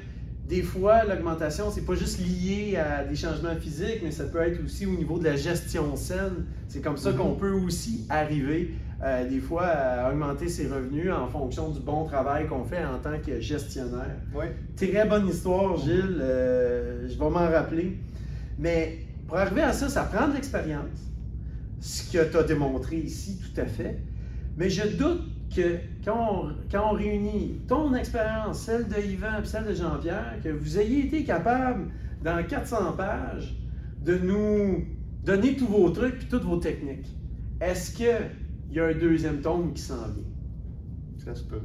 des 0.48 0.62
fois, 0.62 1.04
l'augmentation, 1.04 1.70
c'est 1.70 1.86
pas 1.86 1.96
juste 1.96 2.20
lié 2.20 2.78
à 2.78 3.04
des 3.04 3.16
changements 3.16 3.56
physiques, 3.56 4.00
mais 4.02 4.12
ça 4.12 4.24
peut 4.24 4.42
être 4.42 4.64
aussi 4.64 4.86
au 4.86 4.92
niveau 4.96 5.20
de 5.20 5.26
la 5.26 5.36
gestion 5.36 5.96
saine. 5.98 6.46
C'est 6.70 6.82
comme 6.82 6.96
ça 6.96 7.12
qu'on 7.12 7.34
mhm. 7.34 7.38
peut 7.38 7.52
aussi 7.52 8.06
arriver, 8.10 8.74
euh, 9.04 9.28
des 9.28 9.42
fois, 9.42 9.66
à 9.66 10.10
augmenter 10.10 10.48
ses 10.48 10.68
revenus 10.68 11.12
en 11.12 11.28
fonction 11.28 11.70
du 11.70 11.82
bon 11.82 12.06
travail 12.06 12.48
qu'on 12.48 12.64
fait 12.64 12.84
en 12.86 12.98
tant 13.00 13.20
que 13.20 13.42
gestionnaire. 13.42 14.16
Oui. 14.34 14.46
Très 14.78 15.06
bonne 15.06 15.28
histoire, 15.28 15.76
Gilles. 15.78 16.18
Euh, 16.22 17.10
je 17.10 17.18
vais 17.20 17.30
m'en 17.30 17.50
rappeler. 17.50 17.98
Mais 18.58 19.00
pour 19.28 19.38
arriver 19.38 19.64
à 19.64 19.74
ça, 19.74 19.90
ça 19.90 20.04
prend 20.04 20.30
de 20.30 20.36
l'expérience 20.36 21.08
ce 21.82 22.12
que 22.12 22.32
tu 22.32 22.38
as 22.38 22.44
démontré 22.44 22.96
ici, 22.96 23.38
tout 23.38 23.60
à 23.60 23.66
fait. 23.66 24.00
Mais 24.56 24.70
je 24.70 24.88
doute 24.96 25.24
que 25.54 25.78
quand 26.08 26.90
on, 26.92 26.94
réunit 26.94 27.60
ton 27.68 27.94
expérience, 27.94 28.60
celle 28.60 28.88
de 28.88 28.96
Yvan 28.96 29.42
et 29.44 29.46
celle 29.46 29.66
de 29.66 29.74
Jean-Pierre, 29.74 30.36
que 30.42 30.50
vous 30.50 30.80
ayez 30.80 31.06
été 31.06 31.26
capable, 31.26 31.90
dans 32.24 32.42
400 32.48 32.94
pages, 32.94 33.56
de 34.06 34.18
nous 34.18 34.86
donner 35.26 35.58
tous 35.58 35.68
vos 35.68 35.90
trucs 35.90 36.24
et 36.24 36.28
toutes 36.28 36.44
vos 36.44 36.58
techniques. 36.58 37.14
Est-ce 37.60 37.92
qu'il 37.94 38.16
y 38.72 38.80
a 38.80 38.86
un 38.86 38.94
deuxième 38.94 39.42
tome 39.42 39.74
qui 39.74 39.82
s'en 39.82 39.96
vient? 39.96 40.24
Ça 41.26 41.36
se 41.36 41.44
peut. 41.44 41.62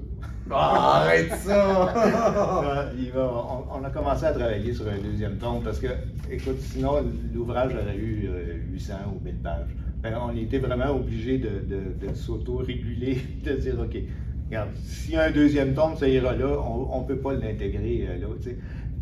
Arrête 0.51 1.33
ça! 1.35 1.95
on, 3.71 3.85
a 3.85 3.91
commencé 3.91 4.25
à 4.25 4.33
travailler 4.33 4.73
sur 4.75 4.89
un 4.89 4.99
deuxième 4.99 5.37
tome 5.37 5.63
parce 5.63 5.79
que, 5.79 5.87
écoute, 6.29 6.59
sinon 6.59 7.05
l'ouvrage 7.33 7.73
aurait 7.75 7.97
eu 7.97 8.29
800 8.73 8.93
euh, 8.93 9.11
ou 9.15 9.25
1000 9.25 9.37
pages. 9.37 9.69
Ben, 10.03 10.19
on 10.21 10.37
était 10.37 10.59
vraiment 10.59 10.97
obligé 10.97 11.39
de, 11.39 11.49
de, 11.49 12.13
s'auto-réguler, 12.13 13.19
de 13.45 13.53
dire, 13.53 13.79
OK, 13.79 13.97
regarde, 14.53 14.77
s'il 14.85 15.15
y 15.15 15.17
a 15.17 15.25
un 15.25 15.31
deuxième 15.31 15.73
tome, 15.73 15.97
ça 15.97 16.07
ira 16.07 16.35
là, 16.35 16.59
on 16.61 17.01
ne 17.01 17.07
peut 17.07 17.17
pas 17.17 17.33
l'intégrer 17.33 18.07
euh, 18.07 18.19
là. 18.21 18.27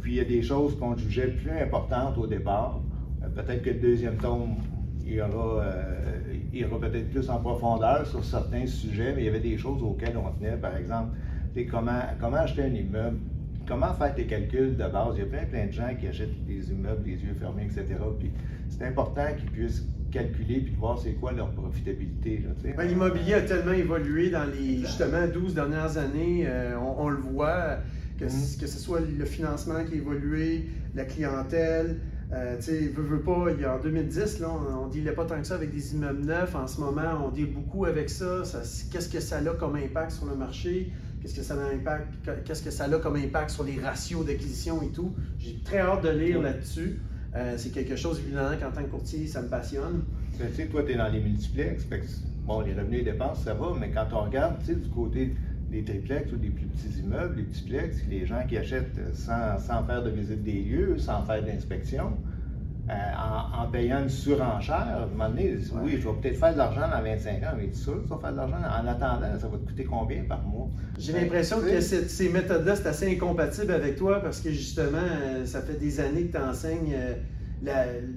Puis 0.00 0.12
il 0.12 0.16
y 0.16 0.21
a 0.21 0.25
des 0.25 0.42
choses 0.42 0.78
qu'on 0.78 0.97
jugeait 0.97 1.28
plus 1.28 1.50
importantes 1.50 2.16
au 2.19 2.26
départ. 2.26 2.80
Euh, 3.23 3.28
peut-être 3.28 3.62
que 3.62 3.71
le 3.71 3.80
deuxième 3.80 4.16
tome 4.16 4.57
ira, 5.04 5.28
euh, 5.35 6.21
ira 6.52 6.78
peut-être 6.78 7.11
plus 7.11 7.28
en 7.28 7.38
profondeur 7.38 8.07
sur 8.07 8.25
certains 8.25 8.66
sujets, 8.66 9.12
mais 9.14 9.23
il 9.23 9.25
y 9.25 9.28
avait 9.28 9.40
des 9.40 9.59
choses 9.59 9.83
auxquelles 9.83 10.16
on 10.16 10.30
tenait. 10.38 10.57
Par 10.57 10.76
exemple, 10.76 11.16
comment, 11.69 12.00
comment 12.21 12.37
acheter 12.37 12.62
un 12.62 12.75
immeuble, 12.75 13.19
comment 13.66 13.92
faire 13.95 14.14
tes 14.14 14.26
calculs 14.26 14.76
de 14.76 14.87
base? 14.87 15.16
Il 15.16 15.19
y 15.19 15.23
a 15.23 15.26
plein, 15.26 15.47
plein 15.47 15.66
de 15.66 15.73
gens 15.73 15.95
qui 15.99 16.07
achètent 16.07 16.47
des 16.47 16.71
immeubles, 16.71 17.02
des 17.02 17.25
yeux 17.25 17.35
fermés, 17.40 17.64
etc. 17.64 17.87
Puis 18.21 18.30
c'est 18.69 18.85
important 18.85 19.26
qu'ils 19.37 19.50
puissent 19.50 19.85
calculer 20.10 20.60
puis 20.60 20.74
voir 20.78 20.98
c'est 20.98 21.12
quoi 21.12 21.32
leur 21.32 21.50
profitabilité. 21.52 22.44
Ben, 22.76 22.84
l'immobilier 22.86 23.34
a 23.34 23.42
tellement 23.42 23.72
évolué 23.72 24.30
dans 24.30 24.44
les 24.44 24.78
justement 24.78 25.26
12 25.26 25.54
dernières 25.54 25.98
années. 25.98 26.44
Euh, 26.46 26.76
on, 26.78 27.08
le 27.08 27.18
voit, 27.18 27.78
que, 28.18 28.24
mm-hmm. 28.24 28.60
que 28.60 28.66
ce 28.66 28.78
soit 28.78 29.00
le 29.00 29.24
financement 29.24 29.84
qui 29.84 29.94
a 29.94 29.96
évolué, 29.96 30.66
la 30.94 31.04
clientèle. 31.04 32.00
Euh, 32.32 32.56
tu 32.58 32.62
sais, 32.62 32.78
veut, 32.88 33.02
veut 33.02 33.22
pas, 33.22 33.46
il 33.52 33.60
y 33.60 33.64
a, 33.64 33.74
en 33.74 33.80
2010, 33.80 34.38
là, 34.38 34.48
on 34.50 34.86
ne 34.86 34.92
dealait 34.92 35.12
pas 35.12 35.24
tant 35.24 35.40
que 35.40 35.46
ça 35.46 35.56
avec 35.56 35.72
des 35.72 35.94
immeubles 35.94 36.24
neufs. 36.24 36.54
En 36.54 36.68
ce 36.68 36.80
moment, 36.80 37.24
on 37.24 37.30
deal 37.30 37.52
beaucoup 37.52 37.86
avec 37.86 38.08
ça. 38.08 38.42
Qu'est-ce 38.92 39.08
que 39.08 39.20
ça 39.20 39.38
a 39.38 39.54
comme 39.54 39.74
impact 39.74 40.12
sur 40.12 40.26
le 40.26 40.36
marché? 40.36 40.92
Qu'est-ce 41.20 41.34
que 41.34 41.42
ça 41.42 41.54
a 41.54 41.74
impact, 41.74 42.14
qu'est-ce 42.44 42.62
que 42.62 42.70
ça 42.70 42.84
a 42.84 42.98
comme 42.98 43.16
impact 43.16 43.50
sur 43.50 43.64
les 43.64 43.78
ratios 43.78 44.24
d'acquisition 44.24 44.80
et 44.82 44.88
tout? 44.88 45.12
J'ai 45.38 45.60
très 45.64 45.78
hâte 45.78 46.04
de 46.04 46.08
lire 46.08 46.40
là-dessus. 46.40 47.00
Euh, 47.37 47.54
c'est 47.56 47.70
quelque 47.70 47.96
chose, 47.96 48.20
évidemment, 48.20 48.56
qu'en 48.60 48.72
tant 48.72 48.82
que 48.82 48.90
courtier, 48.90 49.26
ça 49.26 49.42
me 49.42 49.49
passionne. 49.49 50.02
Tu 50.37 50.54
sais, 50.54 50.66
toi, 50.66 50.82
tu 50.82 50.92
es 50.92 50.96
dans 50.96 51.08
les 51.08 51.20
multiplex. 51.20 51.87
bon, 52.44 52.60
les 52.60 52.75
revenus 52.75 53.00
et 53.00 53.04
dépenses, 53.04 53.44
ça 53.44 53.54
va, 53.54 53.72
mais 53.78 53.90
quand 53.90 54.06
on 54.12 54.22
regarde, 54.25 54.58
tu 54.60 54.66
sais, 54.66 54.75
du 54.75 54.88
côté 54.88 55.34
des 55.70 55.84
triplex 55.84 56.32
ou 56.32 56.37
des 56.37 56.49
plus 56.49 56.66
petits 56.66 56.99
immeubles, 56.99 57.37
les 57.37 57.42
multiplex, 57.42 57.99
les 58.08 58.26
gens 58.26 58.42
qui 58.49 58.56
achètent 58.56 58.99
sans, 59.14 59.58
sans 59.58 59.84
faire 59.84 60.02
de 60.02 60.10
visite 60.10 60.42
des 60.42 60.60
lieux, 60.62 60.99
sans 60.99 61.22
faire 61.25 61.44
d'inspection, 61.44 62.16
euh, 62.90 63.62
en, 63.62 63.70
payant 63.70 64.02
une 64.02 64.09
surenchère, 64.09 64.75
à 64.75 65.02
un 65.02 65.06
moment 65.06 65.28
donné, 65.28 65.54
oui, 65.82 65.99
je 66.00 66.09
vais 66.09 66.14
peut-être 66.20 66.38
faire 66.38 66.52
de 66.54 66.59
l'argent 66.59 66.88
dans 66.92 67.02
25 67.02 67.42
ans, 67.44 67.54
mais 67.56 67.68
tu 67.68 67.76
sûr 67.76 67.99
que 67.99 68.02
tu 68.02 68.09
vas 68.09 68.18
faire 68.18 68.32
de 68.32 68.37
l'argent 68.38 68.56
en 68.56 68.87
attendant, 68.88 69.38
ça 69.38 69.47
va 69.47 69.59
te 69.59 69.68
coûter 69.68 69.85
combien 69.85 70.25
par 70.25 70.42
mois? 70.42 70.68
J'ai 70.99 71.12
l'impression 71.12 71.61
que 71.61 71.80
ces 71.80 72.28
méthodes-là, 72.30 72.75
c'est 72.75 72.88
assez 72.88 73.14
incompatible 73.14 73.73
avec 73.73 73.97
toi 73.97 74.20
parce 74.20 74.40
que 74.40 74.50
justement, 74.50 74.99
euh, 74.99 75.47
ça 75.47 75.61
fait 75.61 75.78
des 75.78 76.00
années 76.00 76.25
que 76.25 76.37
tu 76.37 76.42
enseignes 76.42 76.94
euh, 76.94 77.14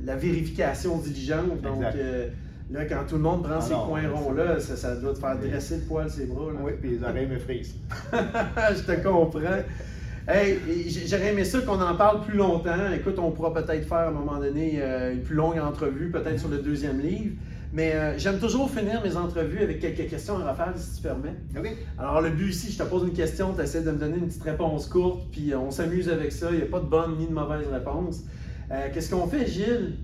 la, 0.05 0.15
vérification 0.15 0.97
diligente. 0.97 1.61
Donc, 1.61 1.83
là, 2.71 2.85
quand 2.85 3.05
tout 3.07 3.17
le 3.17 3.21
monde 3.21 3.43
prend 3.43 3.57
ah 3.57 3.61
ces 3.61 3.73
coins 3.73 4.09
ronds-là, 4.09 4.59
ça, 4.59 4.95
doit 4.95 5.13
te 5.13 5.19
faire 5.19 5.37
dresser 5.37 5.77
le 5.77 5.83
poil, 5.83 6.09
ses 6.09 6.25
bras. 6.25 6.47
Oui, 6.63 6.71
puis 6.81 6.91
les 6.91 7.03
oreilles 7.03 7.27
me 7.27 7.37
frisent. 7.37 7.75
je 8.11 8.81
te 8.81 9.03
comprends. 9.03 9.61
Hey, 10.25 10.57
j'aurais 11.05 11.33
aimé 11.33 11.43
ça 11.43 11.59
qu'on 11.59 11.81
en 11.81 11.95
parle 11.95 12.21
plus 12.23 12.37
longtemps. 12.37 12.93
Écoute, 12.95 13.15
on 13.17 13.31
pourra 13.31 13.53
peut-être 13.53 13.85
faire 13.85 13.97
à 13.97 14.07
un 14.07 14.11
moment 14.11 14.39
donné 14.39 14.75
euh, 14.77 15.11
une 15.11 15.21
plus 15.21 15.35
longue 15.35 15.59
entrevue, 15.59 16.11
peut-être 16.11 16.39
sur 16.39 16.47
le 16.47 16.59
deuxième 16.59 17.01
livre. 17.01 17.35
Mais 17.73 17.93
euh, 17.93 18.17
j'aime 18.17 18.39
toujours 18.39 18.71
finir 18.71 19.03
mes 19.03 19.17
entrevues 19.17 19.59
avec 19.59 19.81
quelques 19.81 20.09
questions 20.09 20.37
à 20.37 20.49
refaire, 20.49 20.71
si 20.77 20.95
tu 20.95 21.01
permets. 21.01 21.35
Oui. 21.61 21.71
Alors, 21.99 22.21
le 22.21 22.29
but 22.29 22.51
ici, 22.51 22.71
je 22.71 22.77
te 22.77 22.83
pose 22.83 23.05
une 23.05 23.11
question, 23.11 23.53
tu 23.53 23.63
essaies 23.63 23.81
de 23.81 23.91
me 23.91 23.97
donner 23.97 24.15
une 24.15 24.27
petite 24.27 24.43
réponse 24.43 24.87
courte, 24.87 25.27
puis 25.29 25.51
euh, 25.51 25.57
on 25.57 25.71
s'amuse 25.71 26.07
avec 26.07 26.31
ça. 26.31 26.47
Il 26.51 26.57
n'y 26.57 26.63
a 26.63 26.67
pas 26.67 26.79
de 26.79 26.85
bonne 26.85 27.17
ni 27.17 27.27
de 27.27 27.33
mauvaise 27.33 27.67
réponse. 27.67 28.23
Qu'est-ce 28.93 29.13
qu'on 29.13 29.27
fait, 29.27 29.45
Gilles, 29.45 29.97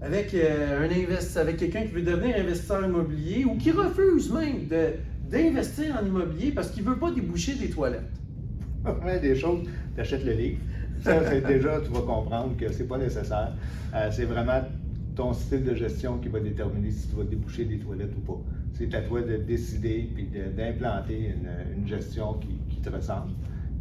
avec, 0.00 0.34
un 0.34 1.40
avec 1.40 1.56
quelqu'un 1.56 1.82
qui 1.82 1.92
veut 1.92 2.02
devenir 2.02 2.36
investisseur 2.36 2.84
immobilier 2.84 3.44
ou 3.44 3.56
qui 3.56 3.72
refuse 3.72 4.30
même 4.30 4.68
d'investir 5.28 5.98
en 6.00 6.06
immobilier 6.06 6.52
parce 6.52 6.70
qu'il 6.70 6.84
ne 6.84 6.90
veut 6.90 6.98
pas 6.98 7.10
déboucher 7.10 7.54
des 7.54 7.70
toilettes? 7.70 8.23
des 9.22 9.36
choses, 9.36 9.68
tu 9.94 10.00
achètes 10.00 10.24
le 10.24 10.32
livre. 10.32 10.60
Ça, 11.00 11.24
c'est 11.28 11.40
déjà, 11.46 11.80
tu 11.80 11.90
vas 11.90 12.02
comprendre 12.02 12.56
que 12.56 12.70
c'est 12.72 12.86
pas 12.86 12.98
nécessaire. 12.98 13.54
Euh, 13.94 14.08
c'est 14.10 14.24
vraiment 14.24 14.62
ton 15.14 15.32
style 15.32 15.64
de 15.64 15.74
gestion 15.74 16.18
qui 16.18 16.28
va 16.28 16.40
déterminer 16.40 16.90
si 16.90 17.08
tu 17.08 17.16
vas 17.16 17.24
déboucher 17.24 17.64
des 17.64 17.78
toilettes 17.78 18.14
ou 18.16 18.20
pas. 18.20 18.40
C'est 18.72 18.92
à 18.94 19.02
toi 19.02 19.22
de 19.22 19.36
décider 19.36 20.10
puis 20.12 20.28
d'implanter 20.56 21.32
une, 21.76 21.86
gestion 21.86 22.34
qui, 22.34 22.80
te 22.80 22.90
ressemble. 22.90 23.30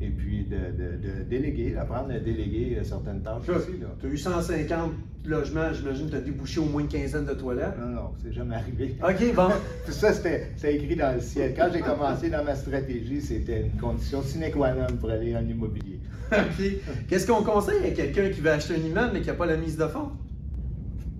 Et 0.03 0.10
puis 0.10 0.45
de, 0.45 1.24
déléguer, 1.29 1.72
d'apprendre 1.72 2.12
à 2.12 2.19
déléguer 2.19 2.77
certaines 2.83 3.22
tâches 3.22 3.48
aussi. 3.48 3.79
Tu 4.01 4.05
as 4.05 4.10
eu 4.10 4.17
150 4.17 4.91
logements, 5.25 5.72
j'imagine 5.72 6.07
que 6.07 6.12
tu 6.12 6.17
as 6.17 6.22
débouché 6.22 6.60
au 6.60 6.65
moins 6.65 6.81
une 6.81 6.89
quinzaine 6.89 7.25
de 7.25 7.33
toilettes. 7.33 7.79
Non, 7.79 7.88
non, 7.88 8.12
c'est 8.22 8.33
jamais 8.33 8.55
arrivé. 8.55 8.98
OK, 9.01 9.33
bon. 9.33 9.48
Tout 9.86 9.91
ça, 9.91 10.12
c'était 10.13 10.51
écrit 10.63 10.98
dans 10.98 11.15
le 11.15 11.22
ciel. 11.22 11.53
Quand 11.55 11.69
j'ai 11.72 11.79
commencé 11.79 12.29
dans 12.29 12.43
ma 12.43 12.55
stratégie, 12.55 13.22
c'était 13.22 13.62
une 13.62 13.79
condition 13.79 14.22
sine 14.22 14.51
qua 14.51 14.74
non 14.74 14.98
pour 15.00 15.10
aller 15.10 15.36
en 15.38 15.48
immobilier. 15.48 16.01
OK. 16.33 16.65
Qu'est-ce 17.07 17.25
qu'on 17.25 17.43
conseille 17.43 17.86
à 17.86 17.91
quelqu'un 17.91 18.29
qui 18.29 18.41
veut 18.41 18.51
acheter 18.51 18.75
un 18.75 18.86
immeuble 18.86 19.12
mais 19.13 19.22
qui 19.22 19.27
n'a 19.27 19.36
pas 19.36 19.45
la 19.45 19.57
mise 19.57 19.77
de 19.77 19.88
fonds? 19.88 20.12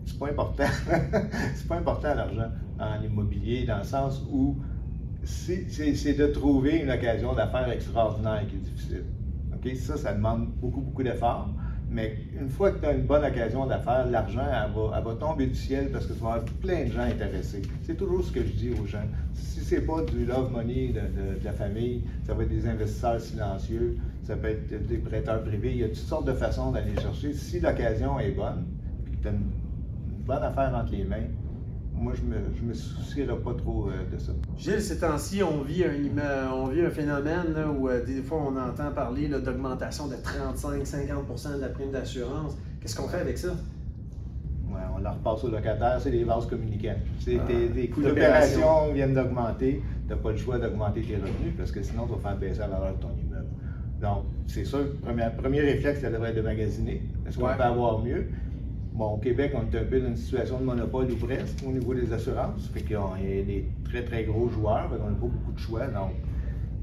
C'est 0.06 0.20
pas 0.20 0.28
important. 0.28 0.66
c'est 1.56 1.68
pas 1.68 1.76
important 1.76 2.14
l'argent 2.14 2.52
en 2.80 3.02
immobilier, 3.02 3.66
dans 3.66 3.78
le 3.78 3.84
sens 3.86 4.22
où 4.30 4.58
c'est 5.26 6.18
de 6.18 6.28
trouver 6.28 6.80
une 6.80 6.92
occasion 6.92 7.34
d'affaires 7.34 7.70
extraordinaire 7.70 8.44
qui 8.50 8.56
est 8.56 8.60
difficile. 8.60 9.04
OK? 9.54 9.76
Ça, 9.76 9.98
ça 9.98 10.14
demande 10.14 10.48
beaucoup, 10.62 10.82
beaucoup 10.82 11.04
d'efforts. 11.04 11.50
Mais 11.90 12.18
une 12.40 12.50
fois 12.50 12.72
que 12.72 12.80
tu 12.80 12.86
as 12.86 12.94
une 12.94 13.06
bonne 13.06 13.24
occasion 13.24 13.68
d'affaires, 13.68 14.08
l'argent, 14.10 14.42
elle 14.42 15.04
va, 15.04 15.16
tomber 15.16 15.46
du 15.46 15.56
ciel 15.56 15.92
parce 15.92 16.08
que 16.08 16.14
tu 16.14 16.20
vas 16.20 16.34
avoir 16.34 16.46
plein 16.60 16.86
de 16.86 16.92
gens 16.92 17.02
intéressés. 17.02 17.62
C'est 17.84 17.96
toujours 17.96 18.24
ce 18.24 18.32
que 18.32 18.42
je 18.42 18.52
dis 18.52 18.72
aux 18.72 18.88
gens. 18.88 19.04
Si 19.36 19.60
c'est 19.60 19.82
pas 19.82 20.02
du 20.02 20.26
love 20.26 20.52
money 20.52 20.92
de, 20.92 21.44
la 21.44 21.54
famille, 21.54 22.02
ça 22.26 22.34
va 22.34 22.44
être 22.44 22.50
des 22.50 22.68
investisseurs 22.68 23.22
silencieux, 23.22 23.98
ça 24.24 24.36
peut 24.36 24.48
être 24.48 24.88
des 24.88 24.98
prêteurs 24.98 25.44
privés. 25.44 25.72
Il 25.72 25.78
y 25.78 25.84
a 25.84 25.90
toutes 25.90 25.98
sortes 25.98 26.26
de 26.26 26.34
façons 26.34 26.72
d'aller 26.72 26.96
chercher. 27.00 27.34
Si 27.34 27.60
l'occasion 27.60 28.20
est 28.20 28.32
bonne, 28.32 28.66
puis 29.06 29.16
que 29.18 29.22
tu 29.22 29.28
as 29.28 29.32
une 29.32 29.52
bonne 30.26 30.44
affaire 30.44 30.74
entre 30.76 30.94
les 30.94 31.04
mains, 31.04 31.28
moi, 31.96 32.14
je 32.16 32.22
me, 32.22 32.68
me 32.68 32.74
soucierai 32.74 33.36
pas 33.38 33.54
trop 33.54 33.90
euh, 33.90 34.14
de 34.14 34.20
ça. 34.20 34.32
Gilles, 34.58 34.82
ces 34.82 35.00
temps-ci, 35.00 35.44
on, 35.44 35.62
vit 35.62 35.84
un, 35.86 36.52
on 36.52 36.68
vit 36.68 36.82
un 36.82 36.90
phénomène 36.90 37.56
où 37.78 37.88
euh, 37.88 38.04
des 38.04 38.22
fois 38.22 38.40
on 38.48 38.58
entend 38.58 38.92
parler 38.92 39.28
d'augmentation 39.28 40.08
de 40.08 40.16
35-50% 40.16 41.56
de 41.56 41.62
la 41.62 41.70
prime 41.70 41.92
d'assurance. 41.92 42.58
Qu'est-ce 42.82 42.96
qu'on 42.96 43.08
fait 43.08 43.20
avec 43.20 43.38
ça? 43.38 43.50
Ouais, 44.70 44.82
on 44.96 45.02
la 45.02 45.12
repasse 45.12 45.44
aux 45.44 45.52
locataires, 45.52 46.00
c'est 46.02 46.12
des 46.12 46.24
vases 46.24 46.48
communicants. 46.48 46.96
Ah, 46.98 47.32
tes, 47.48 47.88
coûts 47.90 48.02
d'opération 48.02 48.92
viennent 48.92 49.14
d'augmenter, 49.14 49.82
tu 50.08 50.14
n'as 50.14 50.20
pas 50.20 50.32
le 50.32 50.38
choix 50.38 50.58
d'augmenter 50.58 51.02
tes 51.02 51.16
revenus 51.16 51.54
parce 51.58 51.72
que 51.72 51.84
sinon, 51.84 52.08
tu 52.08 52.14
vas 52.14 52.30
faire 52.30 52.38
baisser 52.38 52.60
la 52.60 52.68
valeur 52.68 52.98
de 52.98 53.02
ton 53.02 53.12
immeuble. 53.12 53.48
Donc, 54.02 54.26
c'est 54.48 54.66
sûr, 54.66 55.00
premier, 55.02 55.28
premier 55.38 55.62
réflexe, 55.62 56.02
ça 56.02 56.10
devrait 56.10 56.32
être 56.32 56.38
de 56.38 56.42
magasiner. 56.42 57.02
Est-ce 57.26 57.38
qu'on 57.38 57.46
peut 57.46 57.64
avoir 57.64 58.04
mieux? 58.04 58.28
Bon, 58.94 59.16
au 59.16 59.18
Québec, 59.18 59.54
on 59.56 59.62
est 59.62 59.80
un 59.80 59.86
peu 59.86 60.00
dans 60.00 60.10
une 60.10 60.16
situation 60.16 60.60
de 60.60 60.66
monopole 60.66 61.12
ou 61.12 61.16
presque 61.16 61.64
au 61.68 61.72
niveau 61.72 61.96
des 61.96 62.14
assurances. 62.14 62.70
Fait 62.72 62.82
qu'il 62.82 62.92
y 62.92 62.96
a 62.96 63.44
des 63.44 63.66
très, 63.86 64.04
très 64.04 64.24
gros 64.24 64.50
joueurs. 64.50 64.90
on 64.92 65.10
n'a 65.10 65.16
pas 65.16 65.28
beaucoup 65.28 65.52
de 65.52 65.60
choix. 65.60 65.88
Donc, 65.88 66.12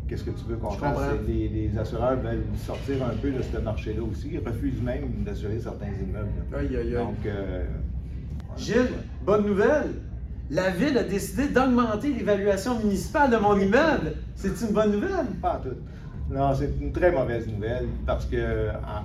qu'est-ce 0.09 0.25
que 0.25 0.31
tu 0.31 0.45
veux 0.49 0.57
qu'on 0.57 0.73
fasse? 0.73 0.99
Les, 1.29 1.49
les, 1.49 1.79
assureurs 1.79 2.17
veulent 2.17 2.43
sortir 2.57 2.97
un 3.05 3.17
peu 3.17 3.31
de 3.31 3.40
ce 3.43 3.59
marché-là 3.59 4.02
aussi. 4.02 4.29
Ils 4.33 4.40
refusent 4.40 4.83
même 4.83 5.23
d'assurer 5.25 5.61
certains 5.61 5.87
immeubles. 5.87 6.31
Aïe, 6.52 6.76
aïe, 6.76 6.76
aïe. 6.76 6.93
Donc, 6.95 7.25
euh, 7.26 7.64
Gilles, 8.57 8.90
bonne 9.25 9.47
nouvelle! 9.47 9.93
La 10.50 10.71
ville 10.71 10.99
a 10.99 11.05
décidé 11.05 11.47
d'augmenter 11.47 12.12
l'évaluation 12.12 12.76
municipale 12.81 13.31
de 13.31 13.37
mon 13.37 13.57
immeuble. 13.57 14.14
C'est 14.35 14.61
une 14.62 14.75
bonne 14.75 14.90
nouvelle? 14.90 15.26
Pas 15.40 15.61
tout. 15.62 15.76
Non, 16.29 16.52
c'est 16.55 16.73
une 16.81 16.90
très 16.90 17.12
mauvaise 17.12 17.47
nouvelle 17.47 17.87
parce 18.05 18.26
que 18.26 18.71
en 18.71 19.02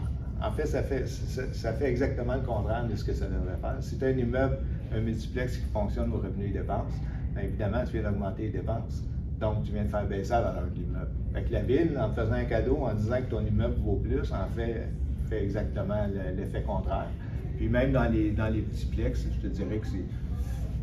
ça 0.65 0.83
fait, 0.83 1.07
ça, 1.07 1.73
fait 1.73 1.89
exactement 1.89 2.35
le 2.35 2.41
contraire 2.41 2.87
de 2.87 2.95
ce 2.95 3.03
que 3.03 3.13
ça 3.13 3.25
devrait 3.25 3.57
faire. 3.61 3.77
Si 3.81 3.97
tu 3.97 4.05
as 4.05 4.07
un 4.09 4.17
immeuble, 4.17 4.57
un 4.93 4.99
multiplex 4.99 5.57
qui 5.57 5.65
fonctionne 5.65 6.11
au 6.13 6.17
revenu 6.17 6.47
et 6.47 6.51
dépenses, 6.51 6.93
bien 7.33 7.43
évidemment, 7.43 7.83
tu 7.85 7.93
viens 7.93 8.09
d'augmenter 8.09 8.43
les 8.43 8.49
dépenses. 8.49 9.03
Donc, 9.39 9.63
tu 9.63 9.73
viens 9.73 9.83
de 9.83 9.89
faire 9.89 10.05
baisser 10.05 10.31
la 10.31 10.41
valeur 10.41 10.63
de 10.69 10.79
l'immeuble. 10.79 11.11
Fait 11.33 11.49
la 11.49 11.61
ville, 11.61 11.97
en 11.99 12.09
te 12.09 12.21
faisant 12.21 12.33
un 12.33 12.45
cadeau, 12.45 12.77
en 12.83 12.93
disant 12.93 13.17
que 13.17 13.29
ton 13.29 13.45
immeuble 13.45 13.75
vaut 13.83 13.97
plus, 13.97 14.31
en 14.31 14.47
fait, 14.55 14.87
fait 15.29 15.43
exactement 15.43 16.07
l'effet 16.37 16.61
contraire. 16.61 17.09
Puis 17.57 17.67
même 17.67 17.91
dans 17.91 18.09
les, 18.09 18.31
dans 18.31 18.47
les 18.47 18.61
multiplex, 18.61 19.27
je 19.31 19.47
te 19.47 19.47
dirais 19.47 19.79
que 19.79 19.87
c'est 19.87 20.05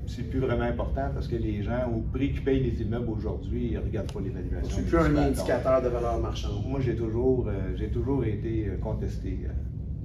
c'est 0.06 0.28
plus 0.28 0.40
vraiment 0.40 0.64
important 0.64 1.10
parce 1.14 1.28
que 1.28 1.36
les 1.36 1.62
gens, 1.62 1.90
au 1.94 2.00
prix 2.00 2.32
qu'ils 2.32 2.44
payent 2.44 2.62
les 2.62 2.82
immeubles 2.82 3.10
aujourd'hui, 3.10 3.68
ils 3.72 3.74
ne 3.74 3.80
regardent 3.80 4.12
pas 4.12 4.20
l'évaluation. 4.20 4.76
C'est 4.76 4.86
plus 4.86 4.98
un 4.98 5.16
indicateur 5.16 5.82
de 5.82 5.88
valeur 5.88 6.18
marchande. 6.20 6.66
Moi, 6.66 6.80
j'ai 6.80 6.96
toujours, 6.96 7.46
euh, 7.48 7.74
j'ai 7.76 7.88
toujours 7.88 8.24
été 8.24 8.66
euh, 8.66 8.76
contesté 8.78 9.40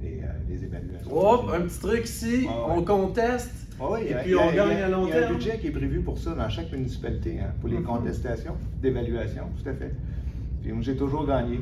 euh, 0.04 0.28
les, 0.50 0.64
évaluations. 0.64 1.12
Oh, 1.12 1.50
un 1.54 1.62
petit 1.62 1.80
truc 1.80 2.06
ici, 2.06 2.48
on 2.68 2.82
conteste. 2.84 3.68
oui, 3.80 4.00
et 4.08 4.16
puis 4.24 4.36
on 4.36 4.54
gagne 4.54 4.82
à 4.82 4.90
long 4.90 5.08
terme. 5.08 5.18
Il 5.18 5.22
y 5.22 5.24
a 5.24 5.30
un 5.30 5.34
budget 5.34 5.60
qui 5.60 5.68
est 5.68 5.72
prévu 5.72 6.02
pour 6.02 6.18
ça 6.18 6.34
dans 6.34 6.50
chaque 6.50 6.72
municipalité, 6.72 7.40
hein, 7.40 7.54
pour 7.60 7.70
les 7.70 7.78
mm-hmm. 7.78 7.84
contestations 7.84 8.56
d'évaluation, 8.82 9.44
tout 9.62 9.70
à 9.70 9.74
fait. 9.74 9.92
Puis 10.62 10.72
moi, 10.72 10.82
j'ai 10.82 10.96
toujours 10.96 11.26
gagné. 11.26 11.60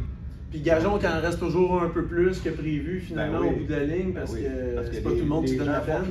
Puis 0.52 0.62
gageons 0.62 0.98
qu'il 0.98 1.08
en 1.08 1.22
reste 1.22 1.40
toujours 1.40 1.82
un 1.82 1.90
peu 1.90 2.06
plus 2.06 2.40
que 2.40 2.50
prévu 2.50 3.00
finalement 3.00 3.42
ben 3.42 3.48
au 3.48 3.52
bout 3.58 3.66
de 3.66 3.76
la 3.76 3.84
ligne 3.84 4.14
parce 4.14 4.34
que 4.34 4.42
c'est 4.92 5.02
pas 5.02 5.10
tout 5.10 5.16
le 5.16 5.26
monde 5.26 5.46
qui 5.46 5.58
donne 5.58 5.68
la 5.68 5.80
peine. 5.80 6.06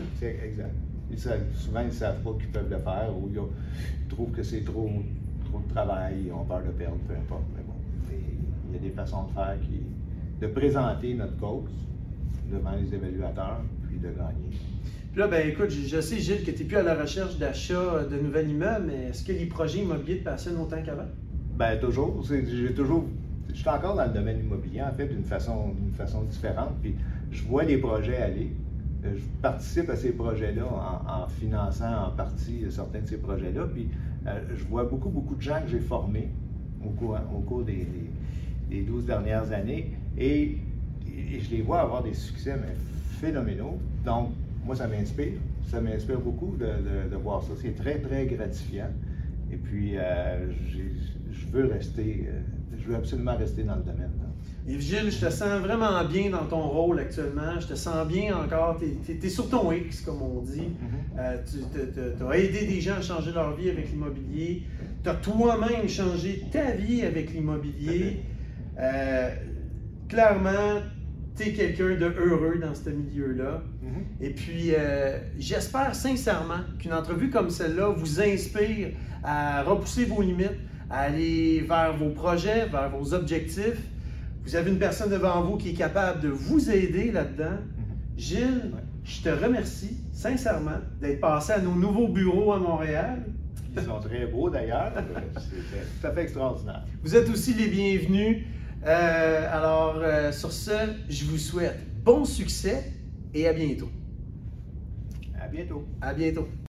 Souvent, 1.17 1.81
ils 1.81 1.87
ne 1.87 1.91
savent 1.91 2.23
pas 2.23 2.33
qu'ils 2.39 2.51
peuvent 2.51 2.71
le 2.71 2.79
faire 2.79 3.11
ou 3.17 3.31
ils, 3.33 4.09
trouvent 4.09 4.31
que 4.31 4.43
c'est 4.43 4.65
trop, 4.65 4.91
trop 5.45 5.61
de 5.61 5.73
travail, 5.73 6.25
ils 6.27 6.33
ont 6.33 6.45
peur 6.45 6.63
de 6.63 6.71
perdre, 6.71 6.99
peu 7.09 7.15
importe. 7.15 7.45
Mais 7.57 7.63
bon, 7.63 7.75
il 8.69 8.75
y 8.75 8.77
a 8.77 8.81
des 8.81 8.91
façons 8.91 9.25
de 9.25 9.33
faire 9.33 9.57
qui. 9.63 9.81
de 10.41 10.47
présenter 10.47 11.15
notre 11.15 11.37
cause 11.39 11.71
devant 12.51 12.73
les 12.73 12.95
évaluateurs, 12.95 13.61
puis 13.89 13.99
de 13.99 14.09
gagner. 14.09 14.51
Puis 15.13 15.21
là, 15.21 15.29
ben 15.29 15.49
écoute, 15.49 15.71
je, 15.71 16.01
sais, 16.01 16.19
Gilles, 16.19 16.45
que 16.45 16.51
tu 16.51 16.63
n'es 16.63 16.69
plus 16.69 16.77
à 16.77 16.83
la 16.83 16.95
recherche 16.95 17.39
d'achat 17.39 18.05
de 18.11 18.19
nouvel 18.19 18.51
immeuble, 18.51 18.87
mais 18.89 19.11
est-ce 19.11 19.25
que 19.25 19.33
les 19.33 19.47
projets 19.47 19.79
immobiliers 19.79 20.19
te 20.19 20.25
passionnent 20.25 20.59
autant 20.59 20.83
qu'avant? 20.83 21.07
Ben, 21.57 21.79
toujours. 21.79 22.25
J'ai 22.29 22.75
toujours. 22.75 23.05
Je 23.49 23.55
suis 23.55 23.69
encore 23.69 23.95
dans 23.95 24.07
le 24.07 24.13
domaine 24.13 24.41
immobilier, 24.41 24.83
en 24.83 24.93
fait, 24.93 25.07
d'une 25.07 25.23
façon, 25.23 25.69
d'une 25.69 25.93
façon 25.93 26.23
différente. 26.23 26.73
Puis 26.83 26.97
je 27.31 27.45
vois 27.45 27.63
les 27.63 27.79
projets 27.79 28.17
aller. 28.17 28.51
Euh, 29.05 29.11
je 29.17 29.23
participe 29.43 29.91
à 29.91 29.97
ces 29.97 30.13
projets-là 30.13 30.65
en, 30.65 31.27
finançant 31.29 32.07
en 32.07 32.11
partie 32.11 32.65
certains 32.71 33.01
de 33.01 33.07
ces 33.07 33.19
projets-là. 33.19 33.67
Puis 33.73 33.89
euh, 34.27 34.41
je 34.57 34.65
vois 34.65 34.85
beaucoup, 34.85 35.11
beaucoup 35.11 35.35
de 35.35 35.43
gens 35.43 35.61
que 35.63 35.69
j'ai 35.69 35.81
formés 35.81 36.29
au 36.85 36.91
cours, 37.41 37.63
des, 37.63 37.87
des, 38.69 38.83
12 38.83 39.07
dernières 39.07 39.53
années 39.53 39.93
et, 40.19 40.59
je 41.07 41.51
les 41.51 41.63
vois 41.63 41.81
avoir 41.81 42.03
des 42.03 42.13
succès 42.13 42.57
mais 42.57 42.75
phénoménaux. 43.21 43.79
Donc, 44.05 44.31
moi, 44.65 44.75
ça 44.75 44.89
m'inspire. 44.89 45.35
Ça 45.69 45.81
m'inspire 45.81 46.21
beaucoup 46.21 46.57
de, 46.59 47.09
de, 47.11 47.17
voir 47.17 47.43
ça. 47.43 47.53
C'est 47.61 47.75
très, 47.77 47.99
très 47.99 48.27
gratifiant. 48.27 48.91
Et 49.53 49.57
puis, 49.57 49.97
euh, 49.97 50.51
je 51.31 51.47
veux 51.53 51.67
rester, 51.67 52.29
je 52.77 52.85
veux 52.85 52.97
absolument 52.97 53.37
rester 53.37 53.63
dans 53.63 53.77
le 53.77 53.83
domaine. 53.83 54.11
Et 54.67 54.81
Gilles, 54.81 55.11
je 55.11 55.27
te 55.27 55.31
sens 55.31 55.61
vraiment 55.61 56.03
bien 56.05 56.31
dans 56.31 56.47
ton 56.47 56.63
rôle 56.63 56.99
actuellement. 56.99 57.61
Je 57.61 57.67
te 57.67 57.75
sens 57.75 58.07
bien 58.09 58.35
encore. 58.35 58.81
Tu 59.05 59.13
es, 59.13 59.29
sur 59.29 59.51
ton 59.51 59.71
X, 59.71 60.01
comme 60.01 60.23
on 60.23 60.41
dit. 60.41 60.61
Mm-hmm. 60.61 61.19
Euh, 61.19 61.37
tu 62.17 62.25
as 62.25 62.39
aidé 62.39 62.67
des 62.67 62.81
gens 62.81 62.95
à 62.95 63.03
changer 63.03 63.33
leur 63.33 63.55
vie 63.57 63.69
avec 63.69 63.91
l'immobilier. 63.91 64.63
Tu 65.03 65.11
as 65.11 65.15
toi-même 65.17 65.87
changé 65.87 66.45
ta 66.51 66.71
vie 66.71 67.03
avec 67.03 67.35
l'immobilier. 67.35 68.23
Euh, 68.79 69.29
clairement, 70.09 70.81
tu 71.37 71.43
es 71.43 71.53
quelqu'un 71.53 71.97
de 71.97 72.07
heureux 72.07 72.59
dans 72.59 72.75
ce 72.75 72.89
milieu-là. 72.89 73.63
Mm-hmm. 73.83 74.25
Et 74.25 74.31
puis, 74.31 74.71
euh, 74.71 75.19
j'espère 75.39 75.95
sincèrement 75.95 76.61
qu'une 76.79 76.95
entrevue 76.95 77.29
comme 77.29 77.51
celle-là 77.51 77.91
vous 77.91 78.23
inspire 78.23 78.93
à 79.23 79.63
repousser 79.63 80.07
vos 80.07 80.23
limites, 80.23 80.57
à 80.89 81.01
aller 81.01 81.61
vers 81.69 81.95
vos 81.95 82.11
projets, 82.11 82.65
vers 82.67 82.89
vos 82.89 83.13
objectifs 83.13 83.91
vous 84.45 84.57
avez 84.57 84.71
une 84.71 84.79
personne 84.79 85.11
devant 85.11 85.43
vous 85.43 85.57
qui 85.57 85.71
est 85.71 85.75
capable 85.75 86.21
de 86.21 86.29
vous 86.29 86.71
aider 86.71 87.11
là-dedans. 87.11 87.59
Mhm. 87.59 88.19
Gilles, 88.19 88.73
je 89.05 89.23
te 89.23 89.29
remercie 89.29 89.97
sincèrement 90.13 90.79
d'être 91.01 91.21
passé 91.21 91.53
à 91.53 91.61
nos 91.61 91.75
nouveaux 91.75 92.09
bureaux 92.09 92.53
à 92.53 92.59
Montréal. 92.59 93.25
Ils 93.77 93.83
sont 93.83 94.01
très 94.01 94.27
beaux 94.27 94.51
d'ailleurs. 94.51 94.93
C'est 95.37 96.01
tout 96.01 96.07
à 96.07 96.13
fait 96.13 96.23
extraordinaire. 96.23 96.85
Vous 97.03 97.17
êtes 97.17 97.29
aussi 97.29 97.55
les 97.55 97.69
bienvenus. 97.69 98.45
Euh, 98.87 99.49
alors, 99.51 99.97
euh, 99.97 100.31
sur 100.31 100.53
ce, 100.53 100.93
je 101.09 101.25
vous 101.25 101.39
souhaite 101.39 101.79
bon 102.05 102.25
succès 102.25 102.93
et 103.33 103.49
à 103.49 103.53
bientôt. 103.53 103.89
À 105.41 105.49
bientôt. 105.49 105.85
À 106.01 106.13
bientôt. 106.13 106.49